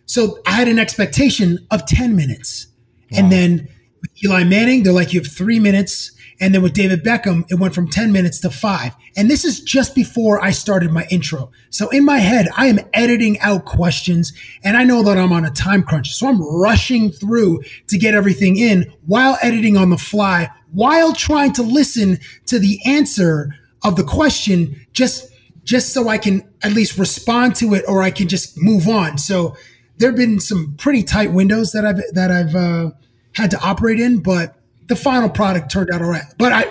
So 0.06 0.40
I 0.46 0.52
had 0.52 0.68
an 0.68 0.78
expectation 0.78 1.66
of 1.72 1.86
10 1.86 2.16
minutes. 2.16 2.68
Wow. 3.12 3.20
And 3.20 3.32
then 3.32 3.70
with 4.02 4.12
Eli 4.24 4.44
Manning, 4.44 4.84
they're 4.84 4.94
like, 4.94 5.14
you 5.14 5.22
have 5.22 5.32
three 5.32 5.60
minutes. 5.60 6.12
And 6.42 6.56
then 6.56 6.64
with 6.64 6.74
David 6.74 7.04
Beckham, 7.04 7.46
it 7.52 7.60
went 7.60 7.76
from 7.76 7.88
10 7.88 8.12
minutes 8.12 8.40
to 8.40 8.50
five. 8.50 8.96
And 9.16 9.30
this 9.30 9.46
is 9.46 9.62
just 9.62 9.94
before 9.94 10.44
I 10.44 10.50
started 10.50 10.92
my 10.92 11.06
intro. 11.12 11.52
So 11.70 11.88
in 11.90 12.04
my 12.04 12.18
head, 12.18 12.48
I 12.58 12.66
am 12.66 12.80
editing 12.94 13.40
out 13.42 13.66
questions 13.66 14.34
and 14.64 14.76
I 14.76 14.84
know 14.84 15.04
that 15.04 15.20
I'm 15.20 15.32
on 15.32 15.46
a 15.46 15.52
time 15.52 15.84
crunch. 15.84 16.16
So 16.16 16.28
I'm 16.28 16.42
rushing 16.42 17.12
through 17.12 17.62
to 17.88 17.98
get 17.98 18.16
everything 18.16 18.58
in 18.58 18.92
while 19.06 19.38
editing 19.44 19.78
on 19.78 19.92
the 19.92 20.00
fly, 20.00 20.50
while 20.72 21.14
trying 21.14 21.54
to 21.54 21.64
listen 21.64 22.18
to 22.48 22.58
the 22.58 22.80
answer 22.86 23.56
of 23.84 23.96
the 23.96 24.04
question 24.04 24.86
just 24.94 25.28
just 25.64 25.94
so 25.94 26.08
I 26.08 26.18
can 26.18 26.42
at 26.64 26.74
least 26.74 26.98
respond 26.98 27.56
to 27.58 27.76
it 27.76 27.86
or 27.88 28.02
I 28.02 28.10
can 28.10 28.28
just 28.28 28.58
move 28.58 28.88
on. 28.88 29.20
So 29.20 29.56
there've 29.98 30.16
been 30.16 30.40
some 30.40 30.74
pretty 30.78 31.04
tight 31.04 31.32
windows 31.32 31.72
that 31.74 31.86
I've 31.86 32.02
that 32.14 32.32
I've 32.32 32.56
uh, 32.56 32.92
had 33.34 33.52
to 33.52 33.62
operate 33.62 34.00
in, 34.00 34.22
but 34.22 34.56
the 34.88 34.96
final 34.96 35.30
product 35.30 35.72
turned 35.72 35.90
out 35.92 36.02
all 36.02 36.10
right. 36.10 36.26
But 36.38 36.52
I 36.52 36.64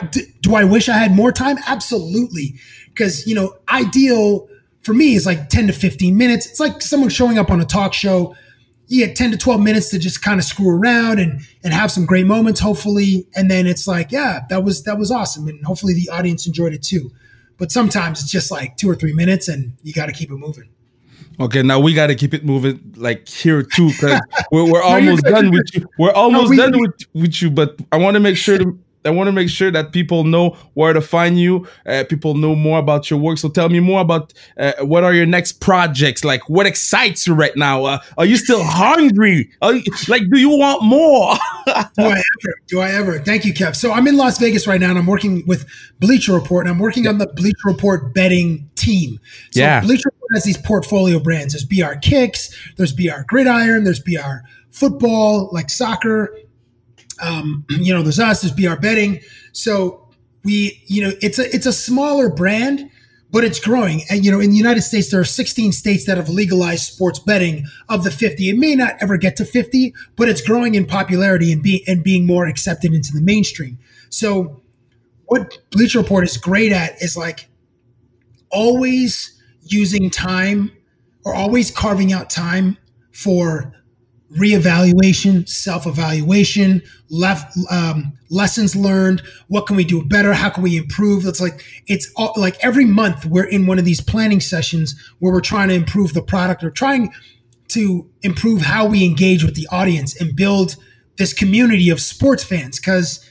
do 0.42 0.55
I 0.55 0.64
wish 0.64 0.88
I 0.88 0.99
had 0.99 1.12
more 1.12 1.33
time? 1.33 1.57
Absolutely. 1.66 2.55
Because, 2.88 3.27
you 3.27 3.35
know, 3.35 3.57
ideal 3.68 4.49
for 4.83 4.94
me 4.94 5.14
is 5.14 5.27
like 5.27 5.49
10 5.49 5.68
to 5.68 5.73
15 5.73 6.16
minutes. 6.16 6.46
It's 6.46 6.61
like 6.61 6.83
someone 6.83 7.11
showing 7.11 7.38
up 7.38 7.51
on 7.51 7.61
a 7.61 7.64
talk 7.64 7.94
show. 7.94 8.35
You 8.88 9.07
get 9.07 9.14
10 9.14 9.31
to 9.31 9.37
12 9.37 9.61
minutes 9.61 9.90
to 9.90 9.99
just 9.99 10.20
kind 10.23 10.40
of 10.40 10.44
screw 10.44 10.68
around 10.68 11.20
and 11.20 11.40
and 11.62 11.73
have 11.73 11.92
some 11.92 12.07
great 12.07 12.27
moments, 12.27 12.61
hopefully. 12.61 13.27
And 13.37 13.51
then 13.51 13.66
it's 13.66 13.87
like, 13.87 14.11
yeah, 14.11 14.40
that 14.49 14.64
was 14.64 14.83
that 14.85 14.99
was 14.99 15.11
awesome. 15.11 15.49
And 15.49 15.64
hopefully 15.64 15.94
the 15.94 16.09
audience 16.11 16.46
enjoyed 16.46 16.73
it 16.73 16.83
too. 16.83 17.12
But 17.57 17.70
sometimes 17.70 18.20
it's 18.20 18.31
just 18.31 18.51
like 18.51 18.77
two 18.77 18.90
or 18.90 18.94
three 18.94 19.12
minutes 19.12 19.46
and 19.46 19.75
you 19.83 19.92
got 19.92 20.07
to 20.07 20.12
keep 20.12 20.31
it 20.31 20.37
moving. 20.37 20.70
Okay, 21.38 21.62
now 21.62 21.81
we 21.81 21.95
got 21.95 22.09
to 22.09 22.14
keep 22.14 22.35
it 22.35 22.45
moving 22.45 22.95
like 22.97 23.29
here 23.29 23.62
too, 23.62 23.88
because 23.88 24.21
we're, 24.53 24.71
we're 24.71 24.83
almost 24.83 25.23
done 25.25 25.51
with 25.51 25.75
you. 25.75 25.87
We're 25.99 26.12
almost 26.12 26.45
no, 26.45 26.51
we, 26.51 26.57
done 26.57 26.81
with 26.81 26.95
with 27.14 27.40
you, 27.43 27.51
but 27.51 27.79
I 27.93 27.97
want 27.97 28.14
to 28.14 28.21
make 28.21 28.37
sure 28.37 28.59
to 28.59 28.79
I 29.05 29.11
want 29.11 29.29
to 29.29 29.33
make 29.33 29.49
sure 29.49 29.71
that 29.71 29.93
people 29.93 30.25
know 30.25 30.51
where 30.75 30.93
to 30.93 31.01
find 31.01 31.40
you. 31.40 31.66
Uh, 31.87 32.05
people 32.09 32.35
know 32.35 32.55
more 32.55 32.79
about 32.79 33.11
your 33.11 33.19
work. 33.19 33.38
So 33.38 33.49
tell 33.49 33.69
me 33.69 33.81
more 33.81 34.01
about 34.01 34.35
uh, 34.59 34.73
what 34.81 35.05
are 35.05 35.14
your 35.14 35.27
next 35.27 35.61
projects? 35.61 36.23
Like, 36.23 36.49
what 36.51 36.66
excites 36.66 37.27
you 37.27 37.35
right 37.35 37.57
now? 37.57 37.85
Uh, 37.85 37.99
are 38.19 38.27
you 38.27 38.37
still 38.37 38.62
hungry? 38.62 39.51
You, 39.62 39.83
like, 40.09 40.29
do 40.31 40.38
you 40.38 40.51
want 40.51 40.83
more? 40.83 41.35
do 41.66 42.05
I 42.05 42.23
ever? 42.23 42.55
Do 42.69 42.81
I 42.81 42.90
ever? 42.90 43.19
Thank 43.21 43.45
you, 43.47 43.55
Kev. 43.55 43.75
So 43.75 43.93
I'm 43.93 44.07
in 44.07 44.16
Las 44.16 44.38
Vegas 44.38 44.66
right 44.66 44.81
now, 44.81 44.90
and 44.90 44.99
I'm 44.99 45.07
working 45.07 45.45
with 45.47 45.66
Bleacher 45.99 46.35
Report, 46.35 46.66
and 46.66 46.75
I'm 46.75 46.81
working 46.81 47.07
on 47.07 47.19
the 47.19 47.27
Bleacher 47.27 47.57
Report 47.64 48.12
betting 48.12 48.69
team. 48.75 49.19
So 49.53 49.61
yeah. 49.61 49.81
Bleacher 49.81 50.11
Report 50.12 50.20
has 50.33 50.45
these 50.45 50.59
portfolio 50.59 51.19
brands. 51.19 51.55
There's 51.55 51.64
BR 51.64 51.99
Kicks, 52.01 52.57
there's 52.77 52.93
BR 52.93 53.23
Gridiron, 53.27 53.85
there's 53.85 54.01
BR 54.01 54.47
Football, 54.71 55.49
like 55.53 55.69
soccer 55.71 56.35
um, 57.21 57.64
you 57.71 57.95
know, 57.95 58.03
there's 58.03 58.19
us, 58.19 58.43
there's 58.43 58.55
BR 58.55 58.81
Betting. 58.81 59.21
So 59.53 60.09
we, 60.45 60.83
you 60.87 61.03
know, 61.03 61.12
it's 61.21 61.38
a 61.38 61.55
it's 61.55 61.66
a 61.66 61.73
smaller 61.73 62.31
brand, 62.31 62.90
but 63.31 63.45
it's 63.45 63.61
growing. 63.61 64.03
And 64.11 64.25
you 64.25 64.31
know, 64.31 64.40
in 64.40 64.51
the 64.51 64.57
United 64.57 64.83
States, 64.83 65.11
there 65.11 65.21
are 65.21 65.25
16 65.25 65.73
states 65.73 66.07
that 66.07 66.16
have 66.16 66.29
legalized 66.29 66.93
sports 66.93 67.19
betting. 67.19 67.66
Of 67.88 68.05
the 68.05 68.11
50, 68.11 68.49
it 68.49 68.57
may 68.57 68.75
not 68.75 68.95
ever 69.01 69.16
get 69.16 69.37
to 69.37 69.45
50, 69.45 69.95
but 70.16 70.29
it's 70.29 70.40
growing 70.40 70.75
in 70.75 70.87
popularity 70.87 71.53
and 71.53 71.62
being 71.62 71.83
and 71.87 72.03
being 72.03 72.27
more 72.27 72.47
accepted 72.47 72.95
into 72.95 73.12
the 73.12 73.21
mainstream. 73.21 73.79
So, 74.09 74.62
what 75.27 75.59
Bleacher 75.71 75.99
Report 75.99 76.25
is 76.25 76.37
great 76.37 76.73
at 76.73 77.01
is 77.03 77.16
like 77.16 77.49
always 78.51 79.39
using 79.73 80.11
time 80.11 80.73
or 81.25 81.35
always 81.35 81.71
carving 81.71 82.13
out 82.13 82.31
time 82.31 82.77
for 83.13 83.73
reevaluation, 84.37 85.49
self-evaluation, 85.49 86.83
left 87.11 87.57
um, 87.71 88.13
lessons 88.31 88.77
learned. 88.77 89.23
What 89.49 89.67
can 89.67 89.77
we 89.77 89.85
do 89.85 90.05
better? 90.05 90.33
How 90.33 90.51
can 90.51 90.63
we 90.63 90.77
improve? 90.77 91.27
It's 91.27 91.41
like 91.41 91.65
it's 91.87 92.11
all, 92.17 92.33
like 92.37 92.57
every 92.61 92.85
month 92.85 93.27
we're 93.27 93.45
in 93.45 93.67
one 93.67 93.79
of 93.79 93.85
these 93.85 94.01
planning 94.01 94.41
sessions 94.41 94.95
where 95.19 95.33
we're 95.33 95.41
trying 95.41 95.69
to 95.69 95.75
improve 95.75 96.15
the 96.15 96.23
product 96.23 96.63
or 96.63 96.71
trying 96.71 97.13
to 97.69 98.09
improve 98.23 98.63
how 98.63 98.87
we 98.87 99.05
engage 99.05 99.45
with 99.45 99.55
the 99.55 99.67
audience 99.71 100.21
and 100.21 100.37
build 100.37 100.77
this 101.19 101.33
community 101.33 101.91
of 101.91 102.01
sports 102.01 102.43
fans 102.43 102.79
because 102.79 103.25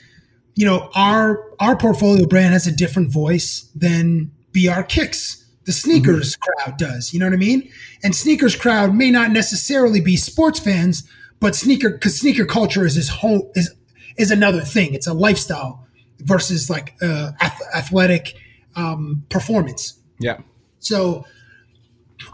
you 0.56 0.66
know 0.66 0.90
our 0.96 1.44
our 1.60 1.76
portfolio 1.78 2.26
brand 2.26 2.54
has 2.54 2.68
a 2.68 2.72
different 2.72 3.12
voice 3.12 3.70
than 3.74 4.32
BR 4.54 4.82
Kicks 4.82 5.46
the 5.70 5.74
sneakers 5.74 6.36
mm-hmm. 6.36 6.70
crowd 6.70 6.80
does. 6.80 7.14
You 7.14 7.20
know 7.20 7.28
what 7.28 7.34
I 7.34 7.38
mean? 7.38 7.72
And 8.04 8.16
sneakers 8.16 8.56
crowd 8.56 8.96
may 8.96 9.12
not 9.12 9.30
necessarily 9.30 10.02
be 10.02 10.18
sports 10.18 10.60
fans, 10.60 11.08
but 11.40 11.56
sneaker 11.56 11.92
because 11.92 12.20
sneaker 12.20 12.44
culture 12.44 12.88
is 12.88 12.96
his 12.96 13.10
home 13.10 13.44
is 13.54 13.76
is 14.18 14.32
another 14.32 14.62
thing. 14.62 14.96
It's 14.96 15.06
a 15.06 15.14
lifestyle 15.14 15.86
versus 16.22 16.72
like 16.72 16.96
uh, 17.04 17.34
athletic 17.76 18.34
um, 18.76 19.24
performance. 19.30 20.00
Yeah. 20.18 20.40
So 20.80 21.24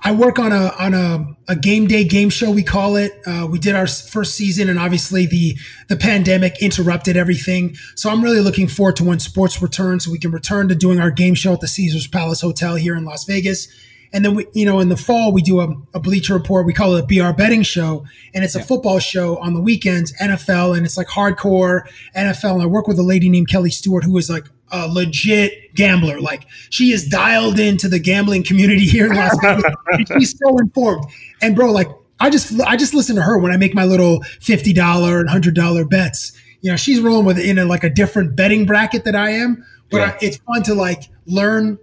I 0.04 0.12
work 0.12 0.40
on 0.40 0.52
a 0.52 0.74
on 0.80 0.94
a, 0.94 1.26
a 1.48 1.56
game 1.56 1.88
day 1.88 2.04
game 2.04 2.30
show 2.30 2.52
we 2.52 2.64
call 2.64 2.96
it. 2.96 3.12
Uh, 3.26 3.48
we 3.50 3.60
did 3.60 3.76
our 3.76 3.88
first 3.88 4.36
season, 4.36 4.70
and 4.70 4.80
obviously 4.80 5.26
the 5.26 5.58
the 5.90 5.96
pandemic 5.96 6.62
interrupted 6.62 7.18
everything. 7.18 7.76
So 7.96 8.10
I'm 8.10 8.24
really 8.24 8.40
looking 8.40 8.68
forward 8.68 8.96
to 8.98 9.04
when 9.04 9.20
sports 9.20 9.62
return, 9.62 10.00
so 10.00 10.12
we 10.12 10.20
can 10.20 10.32
return 10.32 10.68
to 10.70 10.76
doing 10.76 11.00
our 11.00 11.12
game 11.12 11.36
show 11.36 11.54
at 11.54 11.62
the 11.62 11.68
Caesar's 11.68 12.08
Palace 12.08 12.42
Hotel 12.42 12.76
here 12.76 12.96
in 12.96 13.06
Las 13.06 13.26
Vegas. 13.26 13.68
And 14.14 14.24
then 14.24 14.36
we, 14.36 14.46
you 14.54 14.66
know, 14.66 14.80
in 14.80 14.90
the 14.90 14.98
fall 14.98 15.34
we 15.34 15.42
do 15.42 15.60
a, 15.60 15.76
a 15.94 16.00
Bleacher 16.00 16.34
Report. 16.34 16.66
We 16.66 16.74
call 16.74 16.96
it 16.96 17.04
a 17.04 17.08
BR 17.08 17.36
Betting 17.36 17.64
Show, 17.64 18.06
and 18.34 18.44
it's 18.44 18.56
a 18.56 18.60
yeah. 18.60 18.66
football 18.66 19.00
show 19.00 19.38
on 19.38 19.54
the 19.54 19.62
weekends, 19.62 20.14
NFL, 20.22 20.78
and 20.78 20.86
it's 20.86 20.98
like 20.98 21.08
hardcore 21.08 21.88
NFL. 22.16 22.54
And 22.54 22.64
I 22.64 22.66
work 22.66 22.88
with 22.88 22.98
a 22.98 23.04
lady 23.04 23.30
named 23.30 23.50
Kelly 23.50 23.72
Stewart 23.72 24.04
who 24.04 24.18
is 24.18 24.30
like 24.30 24.46
a 24.72 24.88
legit 24.88 25.74
gambler. 25.76 26.20
Like 26.20 26.46
she 26.70 26.92
is 26.92 27.08
dialed 27.08 27.60
into 27.60 27.88
the 27.88 28.00
gambling 28.00 28.44
community 28.44 28.86
here 28.86 29.08
in 29.08 29.16
Las 29.16 29.38
Vegas. 29.42 29.76
she's 30.18 30.38
so 30.38 30.58
informed. 30.58 31.06
And 31.42 31.56
bro, 31.56 31.72
like 31.72 31.90
I 32.20 32.30
just 32.30 32.60
I 32.62 32.76
just 32.76 32.94
listen 32.94 33.16
to 33.16 33.22
her 33.22 33.38
when 33.38 33.52
I 33.52 33.58
make 33.58 33.74
my 33.74 33.86
little 33.86 34.22
fifty 34.42 34.74
dollar 34.74 35.20
and 35.20 35.30
hundred 35.30 35.56
dollar 35.56 35.86
bets. 35.86 36.32
You 36.62 36.72
know, 36.72 36.78
she's 36.78 37.00
rolling 37.00 37.26
with 37.26 37.38
it 37.38 37.46
in 37.46 37.60
a, 37.60 37.66
like 37.66 37.84
a 37.84 37.90
different 37.90 38.36
betting 38.36 38.66
bracket 38.66 39.04
that 39.06 39.16
I 39.16 39.32
am. 39.32 39.64
But 39.92 39.98
yeah. 39.98 40.12
I, 40.14 40.18
it's 40.22 40.38
fun 40.38 40.64
to 40.64 40.74
like 40.74 41.04
learn 41.26 41.78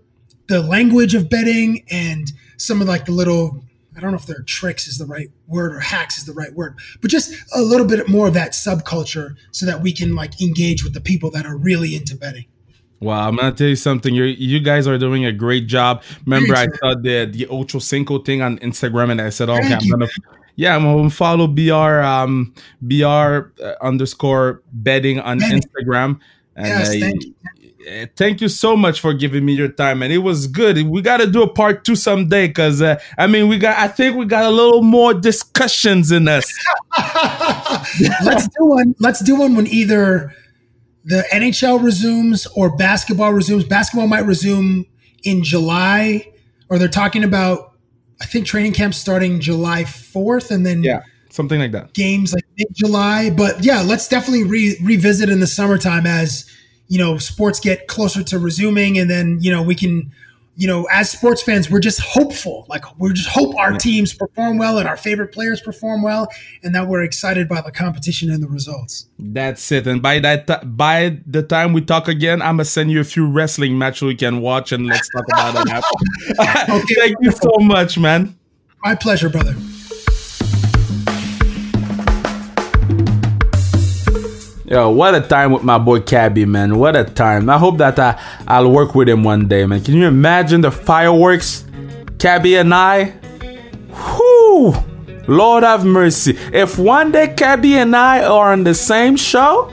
the 0.49 0.61
language 0.61 1.15
of 1.15 1.31
betting 1.31 1.85
and 1.91 2.33
some 2.57 2.81
of 2.81 2.89
like 2.89 3.05
the 3.05 3.13
little 3.13 3.65
I 3.97 4.01
don't 4.01 4.11
know 4.11 4.17
if 4.17 4.27
they're 4.27 4.43
tricks 4.43 4.89
is 4.89 4.99
the 4.99 5.07
right 5.07 5.29
word 5.47 5.75
or 5.75 5.81
hacks 5.81 6.19
is 6.19 6.25
the 6.25 6.33
right 6.33 6.53
word, 6.55 6.79
but 7.01 7.11
just 7.11 7.35
a 7.55 7.61
little 7.61 7.87
bit 7.87 8.09
more 8.09 8.27
of 8.27 8.35
that 8.35 8.53
subculture 8.53 9.37
so 9.51 9.67
that 9.67 9.83
we 9.83 9.93
can 9.93 10.15
like 10.15 10.41
engage 10.41 10.83
with 10.83 10.95
the 10.95 11.01
people 11.01 11.31
that 11.33 11.45
are 11.45 11.57
really 11.57 11.95
into 11.95 12.17
betting. 12.17 12.47
Wow, 13.03 13.29
I'm 13.29 13.37
gonna 13.37 13.53
tell 13.53 13.67
you 13.67 13.77
something. 13.77 14.15
You 14.15 14.25
you 14.25 14.61
guys 14.61 14.87
are 14.87 14.97
doing 14.97 15.25
a 15.25 15.33
great 15.33 15.67
job. 15.67 16.05
Remember, 16.25 16.55
I 16.55 16.69
saw 16.79 16.95
the 16.95 17.29
the 17.31 17.49
Ocho 17.49 17.81
Cinco 17.81 18.21
thing 18.21 18.43
on 18.43 18.59
Instagram, 18.59 19.11
and 19.11 19.21
I 19.21 19.31
said, 19.31 19.51
"Okay, 19.51 19.69
Thank 19.69 19.83
I'm 19.83 19.91
gonna." 19.91 20.09
Yeah, 20.55 20.77
I'm 20.77 20.85
gonna 20.85 21.11
follow 21.11 21.49
br 21.49 21.73
um 21.73 22.55
br 22.81 22.95
uh, 22.95 23.41
underscore 23.81 24.63
betting 24.73 25.19
on. 25.19 25.41
Instagram. 25.41 26.21
And 26.55 26.69
yes, 26.69 26.89
uh, 26.89 26.93
thank 27.01 27.25
you. 27.25 27.35
Thank 28.15 28.41
you 28.41 28.49
so 28.49 28.77
much 28.77 29.01
for 29.01 29.13
giving 29.13 29.45
me 29.45 29.55
your 29.55 29.67
time, 29.67 30.03
and 30.03 30.13
it 30.13 30.19
was 30.19 30.47
good. 30.47 30.81
We 30.87 31.03
got 31.03 31.17
to 31.17 31.27
do 31.27 31.43
a 31.43 31.49
part 31.49 31.85
two 31.85 31.97
someday, 31.97 32.47
because 32.47 32.81
uh, 32.81 33.01
I 33.19 33.27
mean, 33.27 33.49
we 33.49 33.59
got. 33.59 33.77
I 33.79 33.89
think 33.89 34.15
we 34.17 34.27
got 34.27 34.45
a 34.45 34.51
little 34.51 34.83
more 34.83 35.13
discussions 35.13 36.13
in 36.13 36.29
us. 36.29 36.47
let's 38.23 38.47
do 38.47 38.65
one. 38.65 38.95
Let's 39.01 39.21
do 39.21 39.35
one 39.35 39.57
when 39.57 39.67
either 39.67 40.33
the 41.05 41.25
NHL 41.33 41.83
resumes 41.83 42.47
or 42.55 42.75
basketball 42.77 43.33
resumes. 43.33 43.65
Basketball 43.65 44.07
might 44.07 44.25
resume 44.25 44.87
in 45.25 45.43
July, 45.43 46.31
or 46.69 46.79
they're 46.79 46.89
talking 46.89 47.25
about. 47.25 47.71
I 48.21 48.25
think 48.25 48.47
training 48.47 48.73
camp 48.73 48.95
starting 48.95 49.41
July 49.41 49.85
fourth, 49.85 50.53
and 50.53 50.65
then 50.65 50.85
yeah, 50.85 51.03
something 51.31 51.59
like 51.59 51.73
that. 51.73 51.93
Games 51.93 52.33
like 52.33 52.45
mid 52.57 52.69
July, 52.73 53.31
but 53.31 53.65
yeah, 53.65 53.81
let's 53.81 54.07
definitely 54.07 54.45
re- 54.45 54.79
revisit 54.81 55.29
in 55.29 55.41
the 55.41 55.47
summertime 55.47 56.07
as 56.07 56.49
you 56.87 56.99
know 56.99 57.19
sports 57.19 57.59
get 57.59 57.89
closer 57.89 58.23
to 58.23 58.39
resuming, 58.39 58.97
and 58.97 59.11
then 59.11 59.39
you 59.41 59.51
know 59.51 59.61
we 59.61 59.75
can 59.75 60.13
you 60.55 60.67
know, 60.67 60.87
as 60.93 61.11
sports 61.11 61.43
fans, 61.43 61.71
we're 61.71 61.81
just 61.81 62.01
hopeful. 62.01 62.67
Like 62.69 62.85
we 62.99 63.13
just 63.13 63.29
hope 63.29 63.57
our 63.57 63.73
teams 63.73 64.13
perform 64.13 64.59
well 64.59 64.79
and 64.79 64.87
our 64.87 64.97
favorite 64.97 65.33
players 65.33 65.61
perform 65.61 66.03
well, 66.03 66.29
and 66.63 66.75
that 66.75 66.87
we're 66.89 67.03
excited 67.03 67.49
by 67.49 67.63
the 67.63 67.73
competition 67.73 68.31
and 68.31 68.43
the 68.43 68.49
results. 68.49 69.07
That's 69.19 69.73
it. 69.73 69.87
And 69.87 70.03
by 70.03 70.19
that, 70.21 70.47
t- 70.47 70.67
by 70.67 71.21
the 71.27 71.43
time 71.43 71.73
we 71.73 71.81
talk 71.81 72.09
again, 72.09 72.43
I'm 72.43 72.57
gonna 72.57 72.67
send 72.67 72.91
you 72.91 73.01
a 73.01 73.05
few 73.05 73.27
wrestling 73.27 73.79
matches 73.79 74.03
we 74.03 74.15
can 74.15 74.41
watch, 74.41 74.73
and 74.73 74.87
let's 74.87 75.09
talk 75.09 75.25
about 75.33 75.67
it. 75.67 75.85
okay, 76.71 76.95
Thank 76.99 77.17
you 77.21 77.31
so 77.31 77.57
much, 77.61 77.99
man. 77.99 78.37
My 78.85 78.95
pleasure, 78.95 79.29
brother. 79.29 79.55
Yo, 84.73 84.89
what 84.89 85.15
a 85.15 85.21
time 85.21 85.53
with 85.53 85.63
my 85.63 85.77
boy 85.77 86.01
Cabbie, 86.01 86.47
man. 86.47 86.79
What 86.79 86.97
a 86.97 87.05
time. 87.05 87.51
I 87.51 87.59
hope 87.59 87.77
that 87.77 87.99
I, 87.99 88.19
I'll 88.49 88.71
work 88.71 88.95
with 88.95 89.07
him 89.07 89.23
one 89.23 89.47
day, 89.47 89.67
man. 89.67 89.85
Can 89.85 89.93
you 89.93 90.07
imagine 90.07 90.63
the 90.63 90.71
fireworks? 90.71 91.67
Cabbie 92.19 92.57
and 92.57 92.73
I? 92.73 93.11
Whew! 93.91 94.75
Lord 95.29 95.63
have 95.63 95.85
mercy. 95.85 96.39
If 96.55 96.79
one 96.79 97.13
day 97.13 97.35
Cabbie 97.35 97.75
and 97.75 97.95
I 97.95 98.25
are 98.25 98.51
on 98.51 98.65
the 98.65 98.73
same 98.73 99.15
show, 99.15 99.71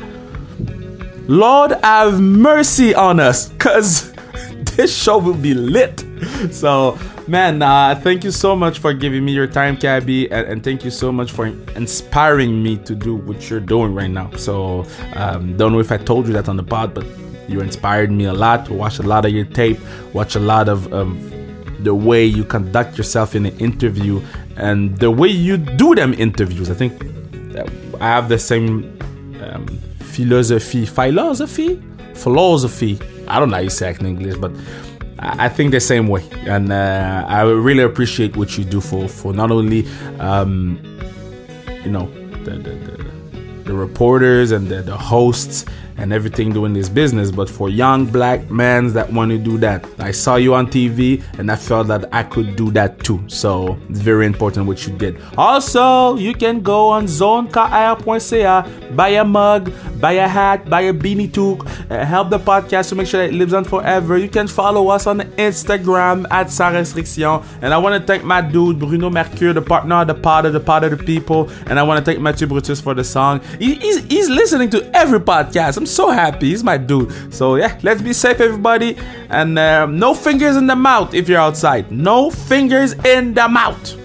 Lord 1.30 1.72
have 1.82 2.20
mercy 2.20 2.94
on 2.94 3.22
us. 3.22 3.54
Cause 3.58 4.12
this 4.76 4.94
show 4.94 5.18
will 5.18 5.34
be 5.34 5.54
lit. 5.54 6.04
So 6.52 7.00
man, 7.30 7.62
uh, 7.62 8.00
thank 8.04 8.24
you 8.24 8.32
so 8.32 8.56
much 8.56 8.80
for 8.80 8.92
giving 8.94 9.24
me 9.24 9.32
your 9.32 9.48
time, 9.48 9.78
Cabbie, 9.78 10.32
and, 10.32 10.48
and, 10.48 10.64
thank 10.64 10.84
you 10.84 10.90
so 10.90 11.12
much 11.12 11.32
for 11.32 11.46
inspiring 11.76 12.64
me 12.64 12.78
to 12.78 12.96
do 12.96 13.16
what 13.16 13.50
you're 13.50 13.60
doing 13.60 13.94
right 13.94 14.10
now. 14.10 14.32
So, 14.32 14.86
um, 15.14 15.56
don't 15.56 15.72
know 15.72 15.80
if 15.80 15.92
I 15.92 15.98
told 15.98 16.28
you 16.28 16.34
that 16.34 16.50
on 16.50 16.58
the 16.58 16.64
pod, 16.64 16.94
but 16.94 17.06
you 17.48 17.62
inspired 17.62 18.12
me 18.12 18.26
a 18.26 18.34
lot 18.34 18.66
to 18.66 18.74
watch 18.74 19.00
a 19.00 19.04
lot 19.04 19.26
of 19.26 19.32
your 19.32 19.46
tape, 19.46 19.80
watch 20.14 20.36
a 20.36 20.40
lot 20.40 20.68
of, 20.68 20.92
of 20.92 21.08
the 21.84 21.94
way 21.94 22.26
you 22.26 22.44
conduct 22.44 22.98
yourself 22.98 23.36
in 23.36 23.46
an 23.46 23.58
interview, 23.60 24.22
and 24.58 24.98
the 24.98 25.12
way 25.12 25.30
you 25.30 25.58
do 25.58 25.94
them 25.94 26.14
interviews. 26.16 26.70
I 26.70 26.74
think 26.74 27.06
I 28.02 28.08
have 28.08 28.28
the 28.28 28.40
same 28.40 29.00
um, 29.42 29.68
philosophy, 30.00 30.86
philosophy, 30.86 31.82
philosophy. 32.16 33.00
I 33.28 33.40
don't 33.40 33.50
know 33.50 33.58
how 33.58 33.62
you 33.62 33.70
say 33.70 33.92
it 33.92 34.00
in 34.00 34.08
English, 34.08 34.38
but 34.38 34.52
I 35.22 35.50
think 35.50 35.72
the 35.72 35.82
same 35.82 36.08
way, 36.08 36.24
and 36.46 36.72
uh, 36.72 37.26
I 37.28 37.42
really 37.42 37.84
appreciate 37.84 38.38
what 38.38 38.58
you 38.58 38.64
do 38.64 38.80
for 38.80 39.10
for 39.10 39.34
not 39.34 39.52
only 39.52 39.86
um, 40.20 40.80
you 41.84 41.92
know 41.92 42.10
the, 42.46 42.52
the, 42.52 42.72
the, 42.72 43.64
the 43.66 43.74
reporters 43.74 44.52
and 44.52 44.68
the, 44.70 44.82
the, 44.82 44.96
hosts 44.96 45.66
and 46.00 46.12
everything 46.12 46.52
doing 46.52 46.74
this 46.74 46.90
business, 46.90 47.32
but 47.32 47.50
for 47.50 47.70
young 47.70 48.06
black 48.06 48.50
men 48.50 48.92
that 48.94 49.12
want 49.12 49.32
to 49.32 49.38
do 49.38 49.58
that. 49.60 49.86
I 50.00 50.12
saw 50.12 50.36
you 50.36 50.56
on 50.56 50.68
TV 50.68 51.24
and 51.38 51.52
I 51.52 51.56
felt 51.56 51.88
that 51.88 52.12
I 52.14 52.24
could 52.24 52.56
do 52.56 52.72
that 52.72 53.00
too. 53.04 53.24
So 53.28 53.78
it's 53.90 54.00
very 54.00 54.26
important 54.26 54.66
what 54.68 54.86
you 54.88 54.98
did. 54.98 55.22
Also, 55.38 56.16
you 56.16 56.34
can 56.34 56.62
go 56.62 56.90
on 56.90 57.06
zonekr.ca, 57.06 58.96
buy 58.96 59.10
a 59.10 59.24
mug, 59.24 59.72
buy 60.00 60.14
a 60.14 60.28
hat, 60.28 60.70
buy 60.70 60.82
a 60.82 60.94
beanie 60.94 61.32
toque, 61.32 61.66
uh, 61.92 62.06
help 62.06 62.30
the 62.30 62.40
podcast 62.40 62.90
to 62.90 62.96
make 62.96 63.08
sure 63.08 63.22
that 63.22 63.34
it 63.34 63.38
lives 63.38 63.54
on 63.54 63.64
forever. 63.64 64.18
You 64.18 64.30
can 64.30 64.48
follow 64.48 64.88
us 64.90 65.06
on 65.08 65.20
Instagram 65.38 66.26
at 66.32 66.50
Sans 66.50 66.76
Restriction. 66.76 67.42
And 67.62 67.74
I 67.74 67.78
want 67.78 68.02
to 68.02 68.08
thank 68.08 68.24
my 68.24 68.42
dude, 68.42 68.80
Bruno 68.80 69.10
Mercure, 69.10 69.54
the 69.54 69.62
partner 69.62 70.06
the 70.06 70.16
pod 70.16 70.46
of 70.46 70.54
the 70.54 70.60
pod 70.60 70.84
of 70.84 70.92
the 70.98 71.04
people. 71.04 71.50
And 71.68 71.80
I 71.80 71.84
want 71.84 72.04
to 72.04 72.06
thank 72.10 72.22
Mathieu 72.22 72.48
Brutus 72.48 72.82
for 72.82 72.94
the 72.94 73.04
song. 73.04 73.42
He, 73.60 73.76
he's, 73.76 74.04
he's 74.06 74.30
listening 74.30 74.70
to 74.72 74.96
every 74.96 75.20
podcast. 75.20 75.78
I'm 75.78 75.86
so 75.94 76.10
happy. 76.10 76.50
He's 76.50 76.64
my 76.64 76.78
dude. 76.78 77.34
So 77.34 77.56
yeah, 77.56 77.78
let's 77.84 78.02
be 78.02 78.14
safe, 78.14 78.40
everybody. 78.40 78.98
And 79.30 79.58
um, 79.60 80.00
no 80.00 80.14
fingers 80.14 80.56
in 80.56 80.68
the 80.68 80.76
mouth 80.76 81.14
if 81.14 81.28
you're 81.28 81.40
outside. 81.40 81.92
No 81.92 82.30
fingers 82.32 82.94
in 83.06 83.34
the 83.34 83.48
mouth. 83.48 83.99